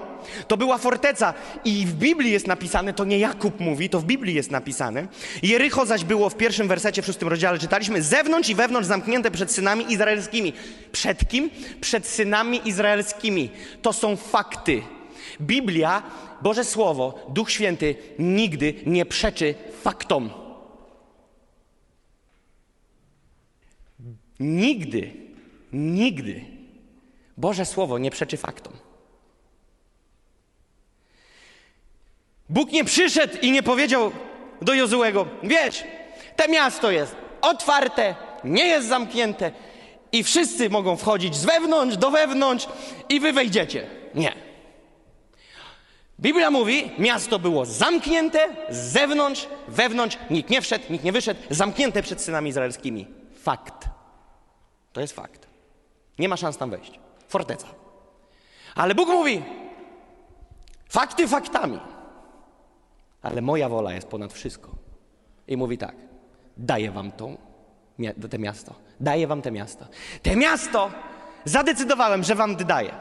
To 0.49 0.57
była 0.57 0.79
forteca 0.79 1.35
i 1.65 1.87
w 1.87 1.95
Biblii 1.95 2.33
jest 2.33 2.47
napisane, 2.47 2.93
to 2.93 3.05
nie 3.05 3.19
Jakub 3.19 3.61
mówi, 3.61 3.89
to 3.89 4.01
w 4.01 4.05
Biblii 4.05 4.35
jest 4.35 4.51
napisane. 4.51 5.09
Jericho 5.43 5.87
zaś 5.87 6.05
było 6.05 6.31
w 6.31 6.37
pierwszym 6.37 6.69
wersecie, 6.69 7.03
w 7.03 7.07
szóstym 7.07 7.29
rozdziale 7.29 7.59
czytaliśmy, 7.59 8.03
zewnątrz 8.03 8.49
i 8.49 8.55
wewnątrz 8.55 8.89
zamknięte 8.89 9.31
przed 9.31 9.53
synami 9.53 9.93
izraelskimi. 9.93 10.53
Przed 10.93 11.29
kim? 11.29 11.51
Przed 11.81 12.07
synami 12.07 12.69
izraelskimi. 12.69 13.51
To 13.83 13.93
są 13.93 14.17
fakty. 14.17 14.83
Biblia, 15.41 16.03
Boże 16.43 16.65
Słowo, 16.65 17.27
Duch 17.29 17.51
Święty 17.51 17.95
nigdy 18.19 18.75
nie 18.87 19.07
przeczy 19.07 19.55
faktom. 19.83 20.31
Nigdy, 24.41 25.26
nigdy 25.77 26.45
Boże 27.37 27.65
Słowo 27.65 27.99
nie 27.99 28.11
przeczy 28.11 28.37
faktom. 28.37 28.73
Bóg 32.49 32.73
nie 32.73 32.85
przyszedł 32.85 33.39
i 33.43 33.51
nie 33.51 33.63
powiedział 33.63 34.13
do 34.63 34.75
Jozułego, 34.75 35.27
wiesz, 35.43 35.85
te 36.37 36.49
miasto 36.49 36.91
jest 36.91 37.17
otwarte, 37.41 38.15
nie 38.45 38.67
jest 38.67 38.89
zamknięte 38.89 39.53
i 40.13 40.25
wszyscy 40.25 40.71
mogą 40.71 40.97
wchodzić 40.97 41.37
z 41.37 41.45
wewnątrz 41.45 41.97
do 41.97 42.11
wewnątrz 42.11 42.69
i 43.09 43.21
wy 43.21 43.33
wejdziecie. 43.33 43.87
Nie. 44.15 44.33
Biblia 46.21 46.51
mówi, 46.51 46.91
miasto 46.99 47.39
było 47.39 47.67
zamknięte 47.67 48.49
z 48.69 48.77
zewnątrz, 48.93 49.49
wewnątrz, 49.69 50.19
nikt 50.31 50.51
nie 50.51 50.63
wszedł, 50.63 50.85
nikt 50.91 51.05
nie 51.05 51.13
wyszedł, 51.13 51.41
zamknięte 51.51 52.03
przed 52.03 52.23
synami 52.23 52.51
izraelskimi. 52.51 53.07
Fakt. 53.43 53.89
To 54.93 55.01
jest 55.01 55.13
fakt. 55.13 55.46
Nie 56.19 56.29
ma 56.29 56.37
szans 56.37 56.57
tam 56.57 56.71
wejść. 56.71 57.01
Forteca. 57.29 57.67
Ale 58.75 58.95
Bóg 58.95 59.09
mówi, 59.09 59.43
fakty 60.89 61.29
faktami, 61.29 61.81
ale 63.23 63.43
moja 63.43 63.69
wola 63.69 63.93
jest 63.93 64.09
ponad 64.09 64.33
wszystko. 64.33 64.71
I 65.49 65.57
mówi 65.57 65.79
tak, 65.79 65.95
daję 66.57 66.91
wam 66.91 67.13
tą, 67.13 67.37
te 68.31 68.39
miasto, 68.39 68.75
daję 69.01 69.27
wam 69.27 69.43
te 69.43 69.51
miasto. 69.51 69.87
Te 70.23 70.37
miasto 70.37 70.91
zadecydowałem, 71.45 72.25
że 72.25 72.35
wam 72.35 72.57
daję. 72.57 72.95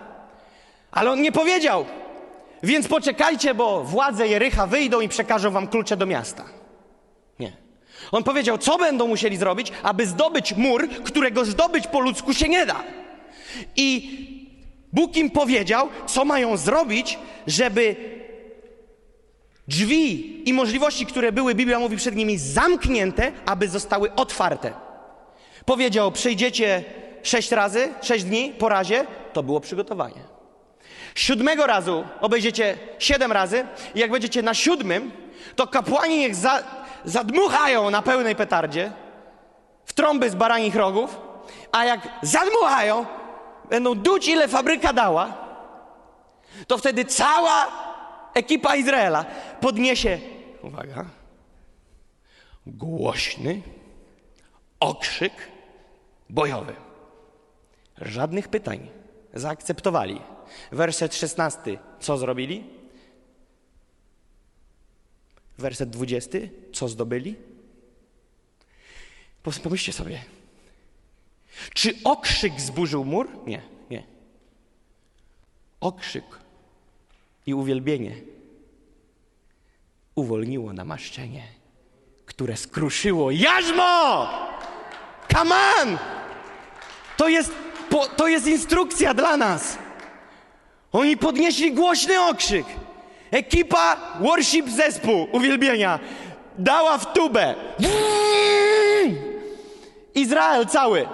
Ale 0.92 1.12
on 1.12 1.22
nie 1.22 1.32
powiedział, 1.32 1.86
więc 2.64 2.88
poczekajcie, 2.88 3.54
bo 3.54 3.84
władze 3.84 4.28
Jericha 4.28 4.68
wyjdą 4.68 5.02
i 5.02 5.10
przekażą 5.10 5.52
wam 5.52 5.68
klucze 5.68 5.98
do 5.98 6.06
miasta. 6.06 6.46
Nie. 7.40 7.52
On 8.12 8.24
powiedział, 8.24 8.58
co 8.58 8.78
będą 8.78 9.08
musieli 9.08 9.38
zrobić, 9.38 9.72
aby 9.84 10.08
zdobyć 10.08 10.54
mur, 10.54 10.90
którego 10.90 11.46
zdobyć 11.46 11.88
po 11.88 12.00
ludzku 12.00 12.34
się 12.34 12.50
nie 12.50 12.66
da. 12.66 12.84
I 13.76 14.26
Bóg 14.94 15.18
im 15.18 15.30
powiedział, 15.30 15.90
co 16.08 16.26
mają 16.26 16.58
zrobić, 16.58 17.20
żeby 17.48 17.96
drzwi 19.68 20.50
i 20.50 20.54
możliwości, 20.54 21.06
które 21.06 21.32
były, 21.32 21.56
Biblia 21.56 21.80
mówi 21.80 21.98
przed 21.98 22.16
nimi, 22.16 22.38
zamknięte, 22.38 23.32
aby 23.46 23.68
zostały 23.68 24.16
otwarte. 24.16 24.74
Powiedział, 25.66 26.12
przyjdziecie 26.12 26.84
sześć 27.24 27.52
razy, 27.52 27.94
sześć 28.02 28.26
dni 28.26 28.54
po 28.60 28.70
razie, 28.70 29.06
to 29.34 29.44
było 29.44 29.60
przygotowanie. 29.60 30.36
Siódmego 31.16 31.68
razu 31.68 32.04
obejdziecie 32.22 32.78
siedem 33.00 33.32
razy 33.32 33.66
i 33.96 34.00
jak 34.00 34.12
będziecie 34.12 34.42
na 34.42 34.54
siódmym, 34.54 35.12
to 35.56 35.68
kapłani 35.68 36.18
niech 36.18 36.36
za, 36.36 36.64
zadmuchają 37.06 37.90
na 37.90 38.02
pełnej 38.02 38.36
petardzie 38.36 38.92
w 39.86 39.94
trąby 39.94 40.30
z 40.30 40.36
baranich 40.36 40.76
rogów, 40.76 41.20
a 41.72 41.86
jak 41.86 42.00
zadmuchają, 42.22 43.06
będą 43.70 43.96
duć 43.96 44.28
ile 44.28 44.48
fabryka 44.48 44.94
dała, 44.94 45.38
to 46.68 46.78
wtedy 46.78 47.06
cała 47.06 47.68
ekipa 48.34 48.76
Izraela 48.76 49.26
podniesie, 49.62 50.20
uwaga, 50.62 51.06
głośny 52.66 53.62
okrzyk 54.80 55.34
bojowy. 56.30 56.76
Żadnych 58.02 58.48
pytań. 58.48 58.90
Zaakceptowali. 59.34 60.22
Werset 60.72 61.16
16. 61.16 61.78
Co 62.00 62.18
zrobili? 62.18 62.64
Werset 65.58 65.90
20. 65.90 66.38
Co 66.74 66.88
zdobyli? 66.88 67.36
Pomyślcie 69.64 69.94
sobie. 69.94 70.35
Czy 71.74 71.94
okrzyk 72.04 72.62
zburzył 72.62 73.06
mur? 73.06 73.28
Nie, 73.46 73.62
nie. 73.90 74.04
Okrzyk 75.82 76.24
i 77.46 77.54
uwielbienie 77.54 78.16
uwolniło 80.16 80.74
namaszczenie, 80.74 81.44
które 82.26 82.58
skruszyło 82.58 83.32
jarzmo! 83.32 84.28
Come 85.34 85.56
on! 85.82 85.98
To 87.18 87.30
jest, 87.30 87.52
to 88.16 88.28
jest 88.28 88.48
instrukcja 88.48 89.14
dla 89.14 89.38
nas. 89.38 89.78
Oni 90.92 91.18
podnieśli 91.18 91.74
głośny 91.74 92.22
okrzyk. 92.22 92.66
Ekipa 93.32 94.18
worship 94.22 94.70
zespół 94.70 95.28
uwielbienia 95.32 96.00
dała 96.58 96.98
w 96.98 97.14
tubę. 97.14 97.56
Izrael 100.16 100.66
cały. 100.66 101.08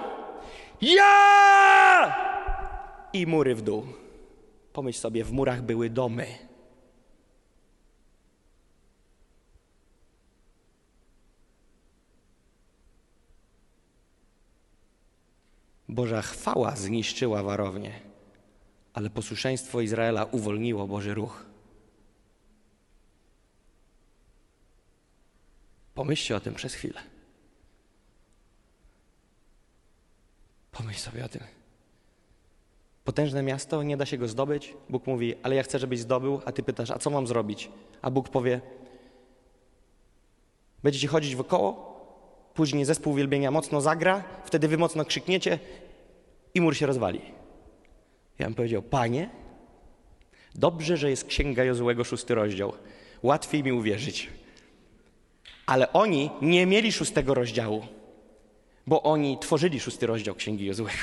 Ja! 0.82 2.16
I 3.12 3.26
mury 3.26 3.54
w 3.54 3.62
dół. 3.62 3.86
Pomyśl 4.72 4.98
sobie, 4.98 5.24
w 5.24 5.32
murach 5.32 5.62
były 5.62 5.90
domy. 5.90 6.26
Boża 15.88 16.22
chwała 16.22 16.76
zniszczyła 16.76 17.42
warownię, 17.42 18.00
ale 18.94 19.10
posłuszeństwo 19.10 19.80
Izraela 19.80 20.24
uwolniło 20.24 20.86
Boży 20.86 21.14
ruch. 21.14 21.44
Pomyślcie 25.94 26.36
o 26.36 26.40
tym 26.40 26.54
przez 26.54 26.74
chwilę. 26.74 27.11
Pomyśl 30.82 31.00
sobie 31.00 31.24
o 31.24 31.28
tym. 31.28 31.42
Potężne 33.04 33.42
miasto, 33.42 33.82
nie 33.82 33.96
da 33.96 34.06
się 34.06 34.18
go 34.18 34.28
zdobyć. 34.28 34.74
Bóg 34.88 35.06
mówi, 35.06 35.34
ale 35.42 35.54
ja 35.54 35.62
chcę, 35.62 35.78
żebyś 35.78 36.00
zdobył, 36.00 36.40
a 36.44 36.52
ty 36.52 36.62
pytasz, 36.62 36.90
a 36.90 36.98
co 36.98 37.10
mam 37.10 37.26
zrobić? 37.26 37.70
A 38.02 38.10
Bóg 38.10 38.28
powie, 38.28 38.60
będziecie 40.82 41.08
chodzić 41.08 41.36
wokoło, 41.36 41.72
później 42.54 42.84
zespół 42.84 43.12
uwielbienia 43.12 43.50
mocno 43.50 43.80
zagra, 43.80 44.24
wtedy 44.44 44.68
wy 44.68 44.78
mocno 44.78 45.04
krzykniecie 45.04 45.58
i 46.54 46.60
mur 46.60 46.76
się 46.76 46.86
rozwali. 46.86 47.20
Ja 48.38 48.46
bym 48.46 48.54
powiedział, 48.54 48.82
panie, 48.82 49.30
dobrze, 50.54 50.96
że 50.96 51.10
jest 51.10 51.24
Księga 51.24 51.64
Jozłego, 51.64 52.04
szósty 52.04 52.34
rozdział. 52.34 52.72
Łatwiej 53.22 53.62
mi 53.64 53.72
uwierzyć. 53.72 54.30
Ale 55.66 55.92
oni 55.92 56.30
nie 56.40 56.66
mieli 56.66 56.92
szóstego 56.92 57.34
rozdziału, 57.34 57.82
bo 58.86 59.02
oni 59.02 59.38
tworzyli 59.38 59.80
szósty 59.80 60.06
rozdział 60.06 60.34
Księgi 60.34 60.66
Jozłego. 60.66 60.98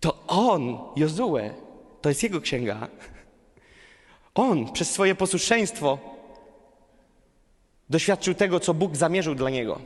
To 0.00 0.26
on, 0.26 0.78
Jozue, 0.96 1.54
to 2.00 2.08
jest 2.08 2.22
jego 2.22 2.40
księga. 2.40 2.88
On 4.34 4.72
przez 4.72 4.90
swoje 4.90 5.14
posłuszeństwo 5.14 5.98
doświadczył 7.90 8.34
tego, 8.34 8.60
co 8.60 8.74
Bóg 8.74 8.96
zamierzył 8.96 9.34
dla 9.34 9.50
niego. 9.50 9.80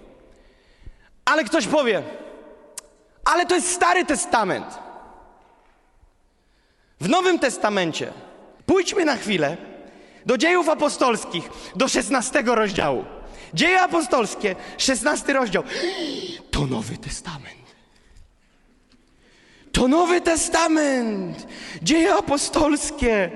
Ale 1.24 1.44
ktoś 1.44 1.66
powie, 1.66 2.02
ale 3.24 3.46
to 3.46 3.54
jest 3.54 3.72
Stary 3.72 4.04
Testament. 4.04 4.78
W 7.00 7.09
Nowym 7.09 7.38
Testamencie 7.38 8.12
pójdźmy 8.66 9.04
na 9.04 9.16
chwilę 9.16 9.56
do 10.26 10.38
dziejów 10.38 10.68
apostolskich, 10.68 11.50
do 11.76 11.88
16 11.88 12.42
rozdziału. 12.42 13.04
Dzieje 13.54 13.80
apostolskie, 13.80 14.56
16 14.78 15.32
rozdział. 15.32 15.62
To 16.50 16.66
Nowy 16.66 16.96
Testament. 16.96 17.60
To 19.72 19.88
Nowy 19.88 20.20
Testament! 20.20 21.46
Dzieje 21.82 22.14
apostolskie! 22.14 23.30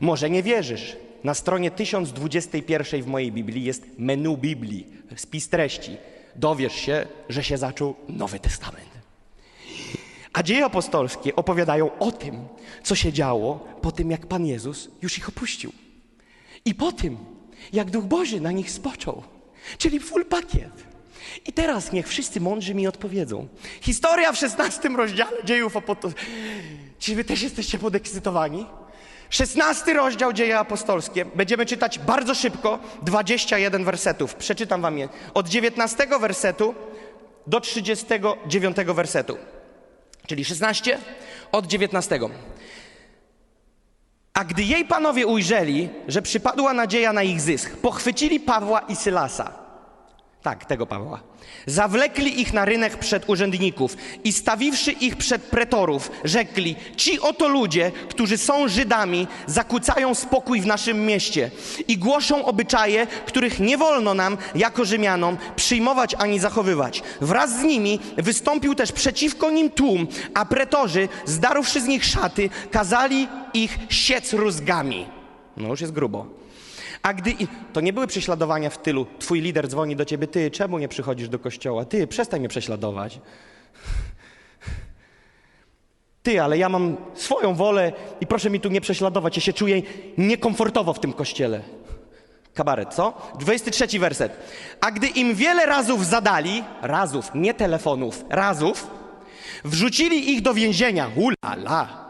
Może 0.00 0.30
nie 0.30 0.42
wierzysz. 0.42 0.96
Na 1.24 1.34
stronie 1.34 1.70
1021 1.70 3.02
w 3.02 3.06
mojej 3.06 3.32
Biblii 3.32 3.64
jest 3.64 3.82
menu 3.98 4.36
Biblii, 4.36 4.86
spis 5.16 5.48
treści. 5.48 5.96
Dowiesz 6.36 6.74
się, 6.74 7.06
że 7.28 7.44
się 7.44 7.58
zaczął 7.58 7.94
Nowy 8.08 8.40
Testament. 8.40 8.88
A 10.32 10.42
dzieje 10.42 10.64
apostolskie 10.64 11.36
opowiadają 11.36 11.98
o 11.98 12.12
tym, 12.12 12.48
co 12.82 12.94
się 12.94 13.12
działo 13.12 13.68
po 13.82 13.92
tym, 13.92 14.10
jak 14.10 14.26
Pan 14.26 14.46
Jezus 14.46 14.88
już 15.02 15.18
ich 15.18 15.28
opuścił. 15.28 15.72
I 16.64 16.74
po 16.74 16.92
tym, 16.92 17.16
jak 17.72 17.90
Duch 17.90 18.04
Boży 18.04 18.40
na 18.40 18.52
nich 18.52 18.70
spoczął. 18.70 19.22
Czyli 19.78 20.00
full 20.00 20.24
pakiet. 20.24 20.94
I 21.46 21.52
teraz 21.52 21.92
niech 21.92 22.08
wszyscy 22.08 22.40
mądrzy 22.40 22.74
mi 22.74 22.86
odpowiedzą. 22.86 23.48
Historia 23.80 24.32
w 24.32 24.36
16 24.38 24.88
rozdziale 24.88 25.44
dziejów 25.44 25.76
apostolskich. 25.76 26.30
Czy 26.98 27.14
wy 27.14 27.24
też 27.24 27.42
jesteście 27.42 27.78
podekscytowani? 27.78 28.66
16 29.30 29.94
rozdział 29.94 30.32
dzieje 30.32 30.58
apostolskie. 30.58 31.24
Będziemy 31.24 31.66
czytać 31.66 31.98
bardzo 31.98 32.34
szybko, 32.34 32.78
21 33.02 33.84
wersetów. 33.84 34.34
Przeczytam 34.34 34.82
wam 34.82 34.98
je. 34.98 35.08
Od 35.34 35.48
19 35.48 36.06
wersetu 36.20 36.74
do 37.46 37.60
39 37.60 38.76
wersetu. 38.76 39.36
Czyli 40.26 40.44
16 40.44 40.98
od 41.52 41.66
19. 41.66 42.20
A 44.34 44.44
gdy 44.44 44.62
jej 44.62 44.84
panowie 44.84 45.26
ujrzeli, 45.26 45.88
że 46.08 46.22
przypadła 46.22 46.72
nadzieja 46.72 47.12
na 47.12 47.22
ich 47.22 47.40
zysk, 47.40 47.76
pochwycili 47.76 48.40
Pawła 48.40 48.80
i 48.80 48.96
Sylasa. 48.96 49.63
Tak, 50.44 50.64
tego 50.64 50.86
Pawła. 50.86 51.20
Zawlekli 51.66 52.40
ich 52.40 52.52
na 52.52 52.64
rynek 52.64 52.96
przed 52.96 53.28
urzędników 53.28 53.96
i 54.24 54.32
stawiwszy 54.32 54.92
ich 54.92 55.16
przed 55.16 55.42
pretorów, 55.42 56.10
rzekli: 56.24 56.76
Ci 56.96 57.20
oto 57.20 57.48
ludzie, 57.48 57.92
którzy 58.08 58.38
są 58.38 58.68
Żydami, 58.68 59.26
zakłócają 59.46 60.14
spokój 60.14 60.60
w 60.60 60.66
naszym 60.66 61.06
mieście 61.06 61.50
i 61.88 61.98
głoszą 61.98 62.44
obyczaje, 62.44 63.06
których 63.26 63.60
nie 63.60 63.78
wolno 63.78 64.14
nam, 64.14 64.36
jako 64.54 64.84
Rzymianom, 64.84 65.36
przyjmować 65.56 66.14
ani 66.14 66.38
zachowywać. 66.38 67.02
Wraz 67.20 67.60
z 67.60 67.62
nimi 67.62 68.00
wystąpił 68.16 68.74
też 68.74 68.92
przeciwko 68.92 69.50
nim 69.50 69.70
tłum, 69.70 70.06
a 70.34 70.44
pretorzy, 70.44 71.08
zdarłszy 71.24 71.80
z 71.80 71.86
nich 71.86 72.04
szaty, 72.04 72.50
kazali 72.70 73.28
ich 73.54 73.78
siec 73.88 74.32
rózgami. 74.32 75.06
No 75.56 75.68
już 75.68 75.80
jest 75.80 75.92
grubo. 75.92 76.43
A 77.04 77.14
gdy. 77.14 77.30
I... 77.30 77.46
To 77.72 77.80
nie 77.80 77.92
były 77.92 78.06
prześladowania 78.06 78.70
w 78.70 78.78
tylu. 78.78 79.06
Twój 79.18 79.40
lider 79.40 79.68
dzwoni 79.68 79.96
do 79.96 80.04
ciebie, 80.04 80.26
ty, 80.26 80.50
czemu 80.50 80.78
nie 80.78 80.88
przychodzisz 80.88 81.28
do 81.28 81.38
kościoła? 81.38 81.84
Ty, 81.84 82.06
przestań 82.06 82.40
mnie 82.40 82.48
prześladować. 82.48 83.20
Ty, 86.22 86.42
ale 86.42 86.58
ja 86.58 86.68
mam 86.68 86.96
swoją 87.14 87.54
wolę 87.54 87.92
i 88.20 88.26
proszę 88.26 88.50
mi 88.50 88.60
tu 88.60 88.68
nie 88.68 88.80
prześladować. 88.80 89.36
Ja 89.36 89.42
się 89.42 89.52
czuję 89.52 89.82
niekomfortowo 90.18 90.92
w 90.92 91.00
tym 91.00 91.12
kościele. 91.12 91.60
Kabaret, 92.54 92.94
co? 92.94 93.32
23 93.38 93.98
werset. 93.98 94.32
A 94.80 94.90
gdy 94.90 95.06
im 95.06 95.34
wiele 95.34 95.66
razów 95.66 96.06
zadali, 96.06 96.64
razów, 96.82 97.30
nie 97.34 97.54
telefonów, 97.54 98.24
razów, 98.30 98.86
wrzucili 99.64 100.32
ich 100.32 100.42
do 100.42 100.54
więzienia. 100.54 101.10
Ulala. 101.16 102.03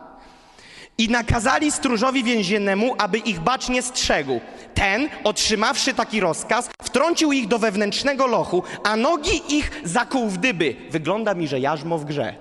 I 0.99 1.09
nakazali 1.09 1.73
stróżowi 1.73 2.25
więziennemu, 2.25 2.95
aby 2.99 3.19
ich 3.19 3.41
bacznie 3.41 3.83
strzegł. 3.83 4.41
Ten, 4.75 5.09
otrzymawszy 5.25 5.95
taki 5.95 6.21
rozkaz, 6.21 6.71
wtrącił 6.83 7.33
ich 7.33 7.49
do 7.49 7.59
wewnętrznego 7.59 8.27
lochu, 8.27 8.63
a 8.85 8.97
nogi 8.97 9.57
ich 9.57 9.71
zakuł 9.85 10.29
w 10.29 10.39
dyby. 10.39 10.77
Wygląda 10.91 11.35
mi, 11.35 11.49
że 11.49 11.61
jarzmo 11.61 11.99
w 11.99 12.05
grze. 12.05 12.35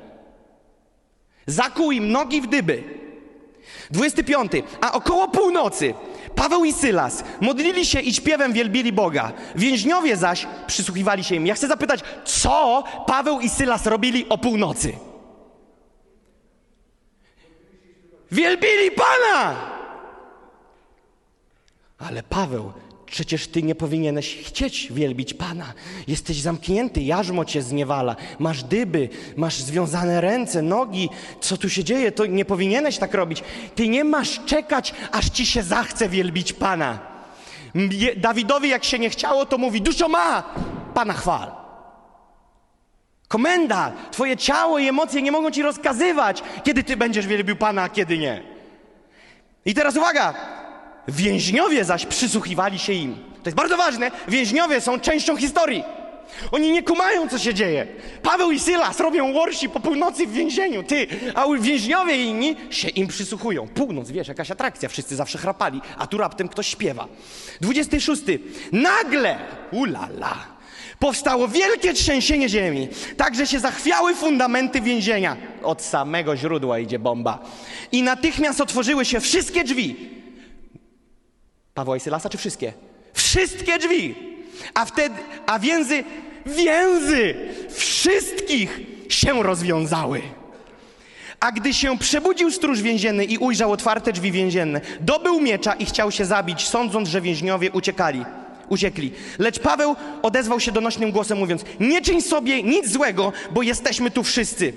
Zakuł 1.47 1.91
im 1.91 2.11
nogi 2.11 2.41
w 2.41 2.47
dyby. 2.47 2.83
25. 3.91 4.51
A 4.81 4.91
około 4.91 5.27
północy 5.27 5.93
Paweł 6.35 6.65
i 6.65 6.73
Sylas 6.73 7.23
modlili 7.41 7.85
się 7.85 7.99
i 7.99 8.13
śpiewem 8.13 8.53
wielbili 8.53 8.93
Boga. 8.93 9.31
Więźniowie 9.55 10.17
zaś 10.17 10.47
przysłuchiwali 10.67 11.23
się 11.23 11.35
im. 11.35 11.47
Ja 11.47 11.55
chcę 11.55 11.67
zapytać, 11.67 11.99
co 12.25 12.83
Paweł 13.07 13.39
i 13.39 13.49
Sylas 13.49 13.85
robili 13.85 14.29
o 14.29 14.37
północy? 14.37 14.93
Wielbili 18.33 18.91
Pana! 18.91 19.55
Ale 21.99 22.23
Paweł, 22.23 22.71
przecież 23.05 23.47
ty 23.47 23.63
nie 23.63 23.75
powinieneś 23.75 24.37
chcieć 24.37 24.87
wielbić 24.91 25.33
Pana. 25.33 25.73
Jesteś 26.07 26.37
zamknięty, 26.41 27.01
jarzmo 27.01 27.45
cię 27.45 27.61
zniewala, 27.61 28.15
masz 28.39 28.63
dyby, 28.63 29.09
masz 29.35 29.55
związane 29.61 30.21
ręce, 30.21 30.61
nogi. 30.61 31.09
Co 31.41 31.57
tu 31.57 31.69
się 31.69 31.83
dzieje? 31.83 32.11
To 32.11 32.25
nie 32.25 32.45
powinieneś 32.45 32.97
tak 32.97 33.13
robić. 33.13 33.43
Ty 33.75 33.87
nie 33.87 34.03
masz 34.03 34.45
czekać, 34.45 34.93
aż 35.11 35.29
ci 35.29 35.45
się 35.45 35.63
zachce 35.63 36.09
wielbić 36.09 36.53
Pana. 36.53 36.99
Dawidowi, 38.17 38.69
jak 38.69 38.83
się 38.83 38.99
nie 38.99 39.09
chciało, 39.09 39.45
to 39.45 39.57
mówi: 39.57 39.81
Dużo 39.81 40.09
ma, 40.09 40.43
Pana 40.93 41.13
chwal. 41.13 41.62
Komenda, 43.33 43.91
twoje 44.11 44.37
ciało 44.37 44.79
i 44.79 44.87
emocje 44.87 45.21
nie 45.21 45.31
mogą 45.31 45.51
ci 45.51 45.61
rozkazywać, 45.61 46.43
kiedy 46.63 46.83
ty 46.83 46.97
będziesz 46.97 47.27
wielbił 47.27 47.55
Pana, 47.55 47.83
a 47.83 47.89
kiedy 47.89 48.17
nie. 48.17 48.43
I 49.65 49.73
teraz 49.73 49.95
uwaga, 49.95 50.33
Więźniowie 51.07 51.85
zaś 51.85 52.05
przysłuchiwali 52.05 52.79
się 52.79 52.93
im. 52.93 53.15
To 53.15 53.49
jest 53.49 53.57
bardzo 53.57 53.77
ważne. 53.77 54.11
Więźniowie 54.27 54.81
są 54.81 54.99
częścią 54.99 55.37
historii. 55.37 55.83
Oni 56.51 56.71
nie 56.71 56.83
kumają, 56.83 57.27
co 57.29 57.39
się 57.39 57.53
dzieje. 57.53 57.87
Paweł 58.23 58.51
i 58.51 58.59
Sylas 58.59 58.99
robią 58.99 59.33
worsi 59.33 59.69
po 59.69 59.79
północy 59.79 60.27
w 60.27 60.33
więzieniu, 60.33 60.83
ty, 60.83 61.07
a 61.35 61.45
więźniowie 61.59 62.23
inni 62.23 62.55
się 62.69 62.89
im 62.89 63.07
przysłuchują. 63.07 63.67
Północ, 63.67 64.09
wiesz, 64.09 64.27
jakaś 64.27 64.51
atrakcja, 64.51 64.89
wszyscy 64.89 65.15
zawsze 65.15 65.37
chrapali, 65.37 65.81
a 65.97 66.07
tu 66.07 66.17
raptem 66.17 66.47
ktoś 66.49 66.67
śpiewa. 66.67 67.07
26. 67.61 68.21
Nagle, 68.71 69.39
ulala, 69.71 70.52
powstało 71.03 71.47
wielkie 71.47 71.93
trzęsienie 71.93 72.49
ziemi, 72.49 72.87
tak 73.17 73.35
że 73.35 73.47
się 73.47 73.59
zachwiały 73.59 74.15
fundamenty 74.15 74.81
więzienia. 74.81 75.37
Od 75.63 75.81
samego 75.81 76.37
źródła 76.37 76.79
idzie 76.79 76.99
bomba. 76.99 77.39
I 77.91 78.03
natychmiast 78.03 78.61
otworzyły 78.61 79.05
się 79.05 79.19
wszystkie 79.19 79.63
drzwi 79.63 79.95
Pawła 81.73 81.97
i 81.97 81.99
Sylasa, 81.99 82.29
czy 82.29 82.37
wszystkie? 82.37 82.73
Wszystkie 83.13 83.77
drzwi! 83.79 84.15
A 84.73 84.85
wtedy, 84.85 85.15
a 85.45 85.59
więzy, 85.59 86.03
więzy 86.45 87.35
wszystkich 87.69 88.79
się 89.09 89.43
rozwiązały. 89.43 90.21
A 91.39 91.51
gdy 91.51 91.73
się 91.73 91.97
przebudził 91.97 92.51
stróż 92.51 92.81
więzienny 92.81 93.25
i 93.25 93.37
ujrzał 93.37 93.71
otwarte 93.71 94.13
drzwi 94.13 94.31
więzienne, 94.31 94.81
dobył 94.99 95.41
miecza 95.41 95.73
i 95.73 95.85
chciał 95.85 96.11
się 96.11 96.25
zabić, 96.25 96.67
sądząc, 96.67 97.09
że 97.09 97.21
więźniowie 97.21 97.71
uciekali. 97.71 98.25
Uciekli. 98.69 99.11
Lecz 99.39 99.59
Paweł 99.59 99.95
odezwał 100.21 100.59
się 100.59 100.71
donośnym 100.71 101.11
głosem, 101.11 101.37
mówiąc: 101.37 101.63
Nie 101.79 102.01
czyń 102.01 102.21
sobie 102.21 102.63
nic 102.63 102.89
złego, 102.89 103.33
bo 103.51 103.61
jesteśmy 103.61 104.11
tu 104.11 104.23
wszyscy. 104.23 104.73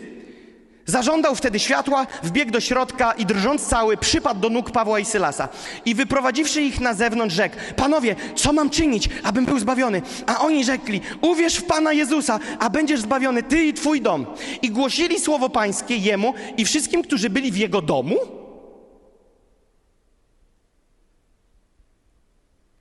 Zażądał 0.87 1.35
wtedy 1.35 1.59
światła, 1.59 2.07
wbiegł 2.23 2.51
do 2.51 2.61
środka 2.61 3.13
i 3.13 3.27
drżąc 3.27 3.67
cały, 3.67 3.97
przypadł 3.97 4.41
do 4.41 4.51
nóg 4.51 4.71
Pawła 4.71 5.01
i 5.01 5.05
Sylasa. 5.05 5.49
I 5.85 5.95
wyprowadziwszy 5.95 6.63
ich 6.63 6.81
na 6.81 6.95
zewnątrz, 6.95 7.35
rzekł: 7.35 7.57
Panowie, 7.77 8.17
co 8.37 8.53
mam 8.53 8.71
czynić, 8.71 9.09
abym 9.23 9.45
był 9.45 9.59
zbawiony? 9.59 10.03
A 10.27 10.39
oni 10.39 10.65
rzekli: 10.65 11.01
Uwierz 11.21 11.57
w 11.57 11.65
Pana 11.65 11.93
Jezusa, 11.93 12.39
a 12.59 12.71
będziesz 12.71 13.01
zbawiony 13.01 13.43
ty 13.43 13.65
i 13.65 13.75
twój 13.75 14.01
dom. 14.01 14.27
I 14.63 14.71
głosili 14.71 15.21
słowo 15.21 15.51
Pańskie 15.51 15.97
jemu 15.97 16.35
i 16.57 16.65
wszystkim, 16.65 17.03
którzy 17.03 17.31
byli 17.31 17.53
w 17.53 17.57
jego 17.57 17.83
domu. 17.83 18.17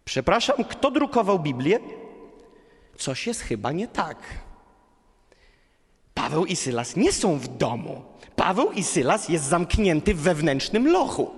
Przepraszam, 0.05 0.63
kto 0.63 0.91
drukował 0.91 1.39
Biblię? 1.39 1.79
Coś 2.97 3.27
jest 3.27 3.41
chyba 3.41 3.71
nie 3.71 3.87
tak. 3.87 4.17
Paweł 6.13 6.45
i 6.45 6.55
Sylas 6.55 6.95
nie 6.95 7.11
są 7.11 7.37
w 7.37 7.47
domu. 7.47 8.01
Paweł 8.35 8.71
i 8.71 8.83
Sylas 8.83 9.29
jest 9.29 9.45
zamknięty 9.45 10.13
w 10.13 10.21
wewnętrznym 10.21 10.87
lochu. 10.87 11.31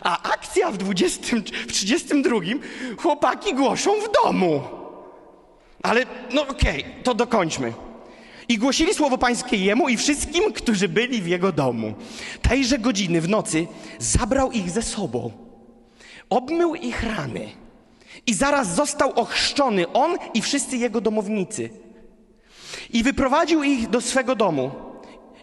A 0.00 0.32
akcja 0.32 0.70
w, 0.70 0.76
20, 0.76 1.36
w 1.68 1.72
32 1.72 2.36
chłopaki 2.98 3.54
głoszą 3.54 3.90
w 4.00 4.24
domu. 4.24 4.62
Ale 5.82 6.06
no 6.32 6.42
okej, 6.42 6.80
okay, 6.80 7.02
to 7.02 7.14
dokończmy. 7.14 7.72
I 8.48 8.58
głosili 8.58 8.94
słowo 8.94 9.18
pańskie 9.18 9.56
jemu 9.56 9.88
i 9.88 9.96
wszystkim, 9.96 10.52
którzy 10.52 10.88
byli 10.88 11.22
w 11.22 11.26
jego 11.26 11.52
domu. 11.52 11.94
Tejże 12.42 12.78
godziny 12.78 13.20
w 13.20 13.28
nocy 13.28 13.66
zabrał 13.98 14.52
ich 14.52 14.70
ze 14.70 14.82
sobą. 14.82 15.32
Obmył 16.30 16.74
ich 16.74 17.02
rany. 17.02 17.48
I 18.26 18.34
zaraz 18.34 18.74
został 18.74 19.12
ochrzczony 19.12 19.92
on 19.92 20.16
i 20.34 20.42
wszyscy 20.42 20.76
jego 20.76 21.00
domownicy. 21.00 21.70
I 22.92 23.02
wyprowadził 23.02 23.62
ich 23.62 23.88
do 23.88 24.00
swego 24.00 24.34
domu. 24.34 24.70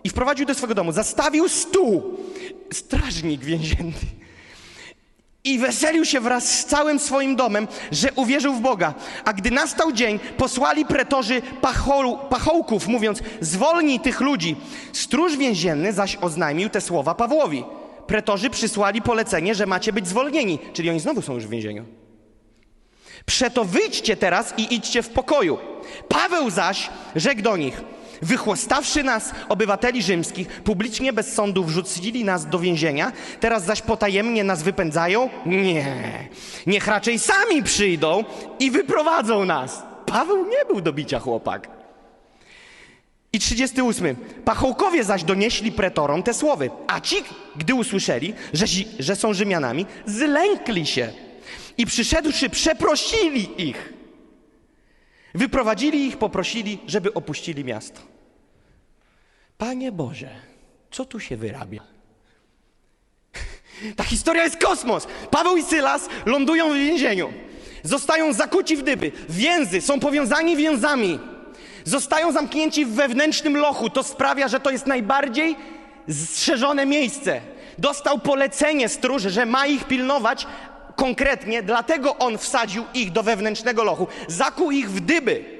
I 0.03 0.09
wprowadził 0.09 0.45
do 0.45 0.53
swego 0.53 0.75
domu. 0.75 0.91
Zastawił 0.91 1.49
stół. 1.49 2.17
Strażnik 2.73 3.41
więzienny. 3.43 3.93
I 5.43 5.59
weselił 5.59 6.05
się 6.05 6.19
wraz 6.19 6.59
z 6.59 6.65
całym 6.65 6.99
swoim 6.99 7.35
domem, 7.35 7.67
że 7.91 8.11
uwierzył 8.15 8.53
w 8.53 8.61
Boga. 8.61 8.93
A 9.25 9.33
gdy 9.33 9.51
nastał 9.51 9.91
dzień, 9.91 10.19
posłali 10.37 10.85
pretorzy 10.85 11.41
pachoł, 11.61 12.17
pachołków, 12.29 12.87
mówiąc: 12.87 13.19
Zwolnij 13.41 13.99
tych 13.99 14.21
ludzi. 14.21 14.55
Stróż 14.93 15.37
więzienny 15.37 15.93
zaś 15.93 16.17
oznajmił 16.21 16.69
te 16.69 16.81
słowa 16.81 17.15
Pawłowi. 17.15 17.63
Pretorzy 18.07 18.49
przysłali 18.49 19.01
polecenie, 19.01 19.55
że 19.55 19.65
macie 19.65 19.93
być 19.93 20.07
zwolnieni, 20.07 20.59
czyli 20.73 20.89
oni 20.89 20.99
znowu 20.99 21.21
są 21.21 21.33
już 21.33 21.47
w 21.47 21.49
więzieniu. 21.49 21.85
Przeto 23.25 23.65
wyjdźcie 23.65 24.17
teraz 24.17 24.53
i 24.57 24.75
idźcie 24.75 25.03
w 25.03 25.09
pokoju. 25.09 25.57
Paweł 26.07 26.49
zaś 26.49 26.89
rzekł 27.15 27.41
do 27.41 27.57
nich, 27.57 27.81
wychłostawszy 28.21 29.03
nas, 29.03 29.31
obywateli 29.49 30.03
rzymskich, 30.03 30.47
publicznie 30.47 31.13
bez 31.13 31.33
sądu 31.33 31.63
wrzucili 31.63 32.23
nas 32.23 32.45
do 32.45 32.59
więzienia, 32.59 33.11
teraz 33.39 33.63
zaś 33.65 33.81
potajemnie 33.81 34.43
nas 34.43 34.63
wypędzają? 34.63 35.29
Nie, 35.45 35.85
niech 36.67 36.87
raczej 36.87 37.19
sami 37.19 37.63
przyjdą 37.63 38.23
i 38.59 38.71
wyprowadzą 38.71 39.45
nas. 39.45 39.83
Paweł 40.05 40.45
nie 40.45 40.65
był 40.67 40.81
do 40.81 40.93
bicia 40.93 41.19
chłopak. 41.19 41.77
I 43.33 43.39
38. 43.39 44.15
Pachołkowie 44.45 45.03
zaś 45.03 45.23
donieśli 45.23 45.71
pretorom 45.71 46.23
te 46.23 46.33
słowy, 46.33 46.69
a 46.87 47.01
ci, 47.01 47.15
gdy 47.55 47.75
usłyszeli, 47.75 48.33
że, 48.53 48.65
że 48.99 49.15
są 49.15 49.33
Rzymianami, 49.33 49.85
zlękli 50.05 50.85
się 50.85 51.13
i 51.77 51.85
przyszedłszy, 51.85 52.49
przeprosili 52.49 53.69
ich. 53.69 53.93
Wyprowadzili 55.35 56.07
ich, 56.07 56.17
poprosili, 56.17 56.79
żeby 56.87 57.13
opuścili 57.13 57.65
miasto. 57.65 58.01
Panie 59.57 59.91
Boże, 59.91 60.29
co 60.91 61.05
tu 61.05 61.19
się 61.19 61.37
wyrabia? 61.37 61.81
Ta 63.97 64.03
historia 64.03 64.43
jest 64.43 64.63
kosmos. 64.63 65.07
Paweł 65.31 65.57
i 65.57 65.63
Sylas 65.63 66.09
lądują 66.25 66.69
w 66.69 66.75
więzieniu. 66.75 67.33
Zostają 67.83 68.33
zakuci 68.33 68.77
w 68.77 68.83
dyby. 68.83 69.11
Więzy, 69.29 69.81
są 69.81 69.99
powiązani 69.99 70.55
więzami. 70.55 71.19
Zostają 71.83 72.31
zamknięci 72.31 72.85
w 72.85 72.93
wewnętrznym 72.93 73.57
lochu. 73.57 73.89
To 73.89 74.03
sprawia, 74.03 74.47
że 74.47 74.59
to 74.59 74.71
jest 74.71 74.87
najbardziej 74.87 75.55
strzeżone 76.09 76.85
miejsce. 76.85 77.41
Dostał 77.77 78.19
polecenie 78.19 78.89
stróży, 78.89 79.29
że 79.29 79.45
ma 79.45 79.67
ich 79.67 79.83
pilnować, 79.83 80.47
konkretnie, 80.97 81.63
dlatego 81.63 82.17
on 82.17 82.37
wsadził 82.37 82.83
ich 82.93 83.11
do 83.11 83.23
wewnętrznego 83.23 83.83
lochu, 83.83 84.07
zakuł 84.27 84.71
ich 84.71 84.91
w 84.91 84.99
dyby. 84.99 85.57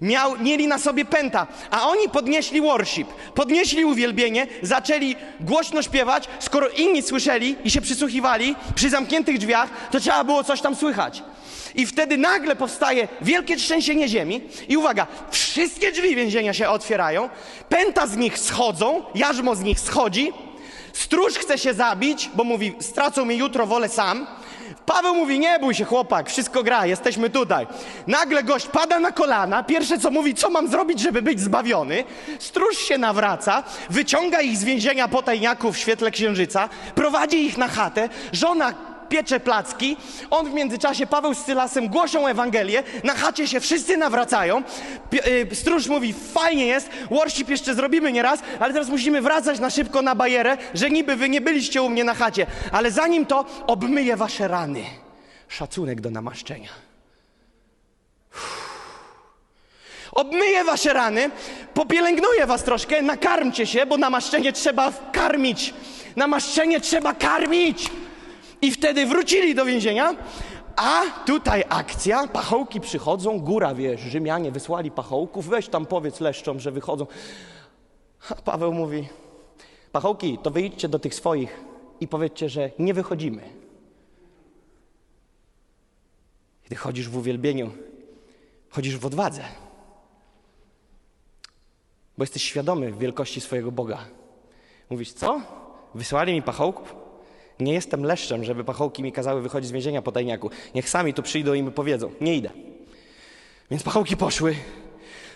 Miał, 0.00 0.38
mieli 0.38 0.66
na 0.66 0.78
sobie 0.78 1.04
pęta, 1.04 1.46
a 1.70 1.88
oni 1.88 2.08
podnieśli 2.08 2.60
worship, 2.60 3.08
podnieśli 3.34 3.84
uwielbienie, 3.84 4.46
zaczęli 4.62 5.16
głośno 5.40 5.82
śpiewać. 5.82 6.28
Skoro 6.38 6.68
inni 6.68 7.02
słyszeli 7.02 7.56
i 7.64 7.70
się 7.70 7.80
przysłuchiwali 7.80 8.54
przy 8.74 8.90
zamkniętych 8.90 9.38
drzwiach, 9.38 9.70
to 9.90 10.00
trzeba 10.00 10.24
było 10.24 10.44
coś 10.44 10.60
tam 10.60 10.76
słychać. 10.76 11.22
I 11.74 11.86
wtedy 11.86 12.16
nagle 12.16 12.56
powstaje 12.56 13.08
wielkie 13.22 13.56
trzęsienie 13.56 14.08
ziemi 14.08 14.40
i 14.68 14.76
uwaga, 14.76 15.06
wszystkie 15.30 15.92
drzwi 15.92 16.16
więzienia 16.16 16.54
się 16.54 16.68
otwierają, 16.68 17.28
pęta 17.68 18.06
z 18.06 18.16
nich 18.16 18.38
schodzą, 18.38 19.02
jarzmo 19.14 19.54
z 19.54 19.60
nich 19.60 19.80
schodzi, 19.80 20.32
stróż 20.98 21.34
chce 21.34 21.58
się 21.58 21.74
zabić, 21.74 22.30
bo 22.34 22.44
mówi, 22.44 22.74
stracą 22.80 23.24
mnie 23.24 23.36
jutro, 23.36 23.66
wolę 23.66 23.88
sam. 23.88 24.26
Paweł 24.86 25.14
mówi, 25.14 25.38
nie 25.38 25.58
bój 25.58 25.74
się 25.74 25.84
chłopak, 25.84 26.30
wszystko 26.30 26.62
gra, 26.62 26.86
jesteśmy 26.86 27.30
tutaj. 27.30 27.66
Nagle 28.06 28.42
gość 28.42 28.66
pada 28.66 29.00
na 29.00 29.12
kolana, 29.12 29.62
pierwsze 29.62 29.98
co 29.98 30.10
mówi, 30.10 30.34
co 30.34 30.50
mam 30.50 30.68
zrobić, 30.68 31.00
żeby 31.00 31.22
być 31.22 31.40
zbawiony. 31.40 32.04
Stróż 32.38 32.78
się 32.78 32.98
nawraca, 32.98 33.62
wyciąga 33.90 34.40
ich 34.40 34.56
z 34.56 34.64
więzienia 34.64 35.08
po 35.08 35.22
tajniaku 35.22 35.72
w 35.72 35.78
świetle 35.78 36.10
księżyca, 36.10 36.68
prowadzi 36.94 37.46
ich 37.46 37.58
na 37.58 37.68
chatę, 37.68 38.08
żona 38.32 38.74
piecze 39.08 39.40
placki, 39.40 39.96
on 40.30 40.50
w 40.50 40.54
międzyczasie, 40.54 41.06
Paweł 41.06 41.34
z 41.34 41.38
Sylasem 41.38 41.88
głoszą 41.88 42.26
Ewangelię, 42.26 42.82
na 43.04 43.14
chacie 43.14 43.48
się 43.48 43.60
wszyscy 43.60 43.96
nawracają, 43.96 44.62
y, 45.52 45.54
stróż 45.54 45.86
mówi, 45.86 46.14
fajnie 46.34 46.66
jest, 46.66 46.90
worship 47.10 47.48
jeszcze 47.48 47.74
zrobimy 47.74 48.12
nieraz, 48.12 48.40
ale 48.60 48.72
teraz 48.72 48.88
musimy 48.88 49.22
wracać 49.22 49.60
na 49.60 49.70
szybko 49.70 50.02
na 50.02 50.14
bajerę, 50.14 50.56
że 50.74 50.90
niby 50.90 51.16
wy 51.16 51.28
nie 51.28 51.40
byliście 51.40 51.82
u 51.82 51.90
mnie 51.90 52.04
na 52.04 52.14
chacie, 52.14 52.46
ale 52.72 52.90
zanim 52.90 53.26
to, 53.26 53.44
obmyję 53.66 54.16
wasze 54.16 54.48
rany. 54.48 54.84
Szacunek 55.48 56.00
do 56.00 56.10
namaszczenia. 56.10 56.68
Obmyję 60.12 60.64
wasze 60.64 60.92
rany, 60.92 61.30
popielęgnuję 61.74 62.46
was 62.46 62.64
troszkę, 62.64 63.02
nakarmcie 63.02 63.66
się, 63.66 63.86
bo 63.86 63.96
namaszczenie 63.96 64.52
trzeba 64.52 64.92
karmić. 65.12 65.74
Namaszczenie 66.16 66.80
trzeba 66.80 67.14
karmić. 67.14 67.90
I 68.62 68.70
wtedy 68.70 69.06
wrócili 69.06 69.54
do 69.54 69.64
więzienia, 69.64 70.14
a 70.76 71.02
tutaj 71.26 71.64
akcja, 71.68 72.28
pachołki 72.28 72.80
przychodzą, 72.80 73.40
góra, 73.40 73.74
wiesz, 73.74 74.00
Rzymianie 74.00 74.52
wysłali 74.52 74.90
pachołków, 74.90 75.48
weź 75.48 75.68
tam 75.68 75.86
powiedz 75.86 76.20
leszczom, 76.20 76.60
że 76.60 76.72
wychodzą. 76.72 77.06
A 78.30 78.34
Paweł 78.34 78.74
mówi, 78.74 79.08
pachołki, 79.92 80.38
to 80.38 80.50
wyjdźcie 80.50 80.88
do 80.88 80.98
tych 80.98 81.14
swoich 81.14 81.60
i 82.00 82.08
powiedzcie, 82.08 82.48
że 82.48 82.70
nie 82.78 82.94
wychodzimy. 82.94 83.42
Gdy 86.66 86.76
chodzisz 86.76 87.08
w 87.08 87.16
uwielbieniu, 87.16 87.70
chodzisz 88.70 88.96
w 88.98 89.06
odwadze, 89.06 89.42
bo 92.18 92.22
jesteś 92.22 92.42
świadomy 92.42 92.92
wielkości 92.92 93.40
swojego 93.40 93.72
Boga. 93.72 93.98
Mówisz, 94.90 95.12
co? 95.12 95.40
Wysłali 95.94 96.32
mi 96.32 96.42
pachołków? 96.42 97.07
Nie 97.60 97.72
jestem 97.72 98.04
leszczem, 98.04 98.44
żeby 98.44 98.64
pachołki 98.64 99.02
mi 99.02 99.12
kazały 99.12 99.42
wychodzić 99.42 99.68
z 99.68 99.72
więzienia 99.72 100.02
po 100.02 100.12
tajniaku. 100.12 100.50
Niech 100.74 100.88
sami 100.88 101.14
tu 101.14 101.22
przyjdą 101.22 101.54
i 101.54 101.62
mi 101.62 101.70
powiedzą. 101.70 102.10
Nie 102.20 102.36
idę. 102.36 102.50
Więc 103.70 103.82
pachołki 103.82 104.16
poszły, 104.16 104.56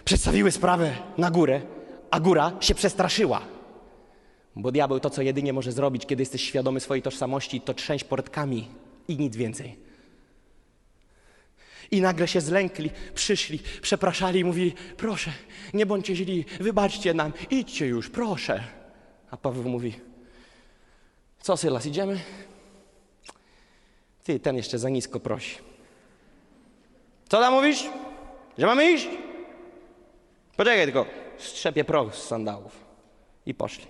przedstawiły 0.04 0.50
sprawę 0.50 0.92
na 1.18 1.30
górę, 1.30 1.60
a 2.10 2.20
góra 2.20 2.52
się 2.60 2.74
przestraszyła. 2.74 3.42
Bo 4.56 4.72
diabeł 4.72 5.00
to, 5.00 5.10
co 5.10 5.22
jedynie 5.22 5.52
może 5.52 5.72
zrobić, 5.72 6.06
kiedy 6.06 6.22
jesteś 6.22 6.42
świadomy 6.42 6.80
swojej 6.80 7.02
tożsamości, 7.02 7.60
to 7.60 7.74
trzęść 7.74 8.04
portkami 8.04 8.68
i 9.08 9.16
nic 9.16 9.36
więcej. 9.36 9.76
I 11.90 12.00
nagle 12.00 12.28
się 12.28 12.40
zlękli, 12.40 12.90
przyszli, 13.14 13.58
przepraszali 13.82 14.40
i 14.40 14.44
mówili: 14.44 14.74
Proszę, 14.96 15.32
nie 15.74 15.86
bądźcie 15.86 16.16
źli, 16.16 16.44
wybaczcie 16.60 17.14
nam, 17.14 17.32
idźcie 17.50 17.86
już, 17.86 18.10
proszę. 18.10 18.64
A 19.30 19.36
Paweł 19.36 19.68
mówi: 19.68 20.11
Co, 21.42 21.56
Sylas, 21.56 21.86
idziemy? 21.86 22.20
Ty, 24.24 24.40
ten 24.40 24.56
jeszcze 24.56 24.78
za 24.78 24.88
nisko 24.88 25.20
prosi. 25.20 25.58
Co 27.28 27.40
tam 27.40 27.54
mówisz? 27.54 27.84
Że 28.58 28.66
mamy 28.66 28.90
iść? 28.90 29.08
Poczekaj 30.56 30.84
tylko, 30.84 31.06
strzepie 31.38 31.84
proch 31.84 32.14
z 32.14 32.22
sandałów. 32.22 32.84
I 33.46 33.54
poszli. 33.54 33.86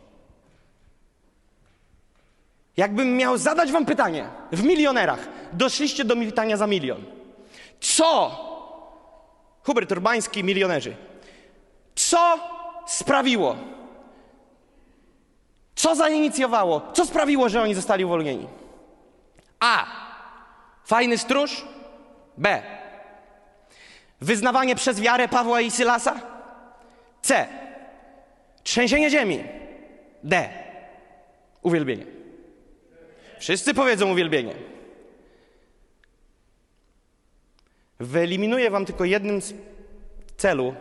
Jakbym 2.77 3.17
miał 3.17 3.39
zadać 3.39 3.73
wam 3.73 3.87
pytanie, 3.87 4.29
w 4.53 4.63
milionerach, 4.63 5.29
doszliście 5.53 6.05
do 6.05 6.15
militania 6.15 6.57
za 6.57 6.67
milion. 6.67 7.05
Co, 7.81 8.31
Hubert 9.63 9.93
Urbański, 9.93 10.45
milionerzy, 10.45 10.97
co 11.95 12.39
sprawiło, 12.87 13.57
co 15.83 15.95
zainicjowało, 15.95 16.83
co 16.93 17.07
sprawiło, 17.07 17.49
że 17.49 17.63
oni 17.63 17.75
zostali 17.75 18.05
uwolnieni? 18.05 18.47
A. 19.61 19.87
Fajny 20.85 21.19
stróż. 21.19 21.65
B. 22.39 22.63
Wyznawanie 24.21 24.75
przez 24.77 25.01
wiarę 25.01 25.29
Pawła 25.29 25.61
i 25.61 25.71
Sylasa. 25.71 26.21
C. 27.23 27.47
Trzęsienie 28.63 29.11
ziemi. 29.11 29.45
D. 30.25 30.49
Uwielbienie. 31.63 32.07
Wszyscy 33.39 33.75
powiedzą 33.75 34.13
uwielbienie. 34.13 34.55
Wyeliminuję 38.01 38.71
wam 38.71 38.87
tylko 38.87 39.05
jednym 39.05 39.43
z 39.43 39.55
celu 40.37 40.75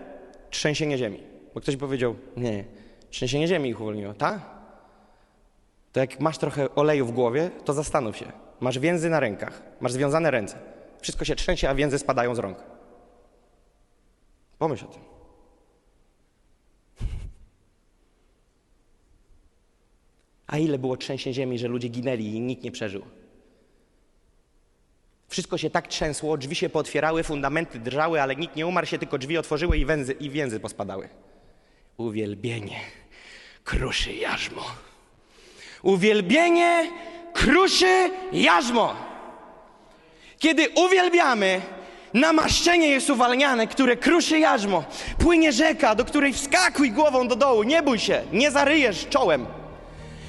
trzęsienie 0.49 0.97
ziemi. 0.97 1.23
Bo 1.53 1.61
ktoś 1.61 1.75
powiedział, 1.75 2.15
nie, 2.37 2.63
trzęsienie 3.09 3.47
ziemi 3.47 3.69
ich 3.69 3.81
uwolniło, 3.81 4.13
tak? 4.13 4.60
To 5.91 5.99
jak 5.99 6.19
masz 6.19 6.37
trochę 6.37 6.75
oleju 6.75 7.05
w 7.05 7.11
głowie, 7.11 7.51
to 7.65 7.73
zastanów 7.73 8.17
się. 8.17 8.31
Masz 8.59 8.79
więzy 8.79 9.09
na 9.09 9.19
rękach, 9.19 9.61
masz 9.81 9.91
związane 9.91 10.31
ręce. 10.31 10.59
Wszystko 11.01 11.25
się 11.25 11.35
trzęsie, 11.35 11.69
a 11.69 11.75
więzy 11.75 11.99
spadają 11.99 12.35
z 12.35 12.39
rąk. 12.39 12.57
Pomyśl 14.59 14.85
o 14.85 14.87
tym. 14.87 15.01
A 20.47 20.57
ile 20.57 20.77
było 20.79 20.97
trzęsień 20.97 21.33
ziemi, 21.33 21.59
że 21.59 21.67
ludzie 21.67 21.87
ginęli 21.87 22.25
i 22.25 22.39
nikt 22.39 22.63
nie 22.63 22.71
przeżył? 22.71 23.01
Wszystko 25.27 25.57
się 25.57 25.69
tak 25.69 25.87
trzęsło, 25.87 26.37
drzwi 26.37 26.55
się 26.55 26.69
pootwierały, 26.69 27.23
fundamenty 27.23 27.79
drżały, 27.79 28.21
ale 28.21 28.35
nikt 28.35 28.55
nie 28.55 28.67
umarł 28.67 28.87
się, 28.87 28.99
tylko 28.99 29.17
drzwi 29.17 29.37
otworzyły 29.37 29.77
i 29.77 29.85
węzy, 29.85 30.13
i 30.13 30.29
więzy 30.29 30.59
pospadały. 30.59 31.09
Uwielbienie 31.97 32.79
kruszy 33.63 34.13
jarzmo. 34.13 34.65
Uwielbienie 35.83 36.91
kruszy 37.33 38.09
jarzmo. 38.33 38.93
Kiedy 40.39 40.69
uwielbiamy, 40.69 41.61
namaszczenie 42.13 42.87
jest 42.87 43.09
uwalniane, 43.09 43.67
które 43.67 43.97
kruszy 43.97 44.39
jarzmo. 44.39 44.83
Płynie 45.17 45.51
rzeka, 45.51 45.95
do 45.95 46.05
której 46.05 46.33
wskakuj 46.33 46.91
głową 46.91 47.27
do 47.27 47.35
dołu, 47.35 47.63
nie 47.63 47.83
bój 47.83 47.99
się, 47.99 48.21
nie 48.33 48.51
zaryjesz 48.51 49.07
czołem. 49.09 49.45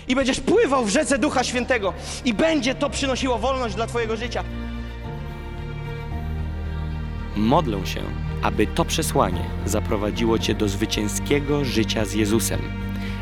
I 0.08 0.14
będziesz 0.14 0.40
pływał 0.40 0.84
w 0.84 0.88
rzece 0.88 1.18
Ducha 1.18 1.44
Świętego 1.44 1.94
i 2.24 2.34
będzie 2.34 2.74
to 2.74 2.90
przynosiło 2.90 3.38
wolność 3.38 3.74
dla 3.74 3.86
Twojego 3.86 4.16
życia. 4.16 4.44
Modlę 7.36 7.86
się, 7.86 8.00
aby 8.42 8.66
to 8.66 8.84
przesłanie 8.84 9.44
zaprowadziło 9.66 10.38
Cię 10.38 10.54
do 10.54 10.68
zwycięskiego 10.68 11.64
życia 11.64 12.04
z 12.04 12.14
Jezusem. 12.14 12.60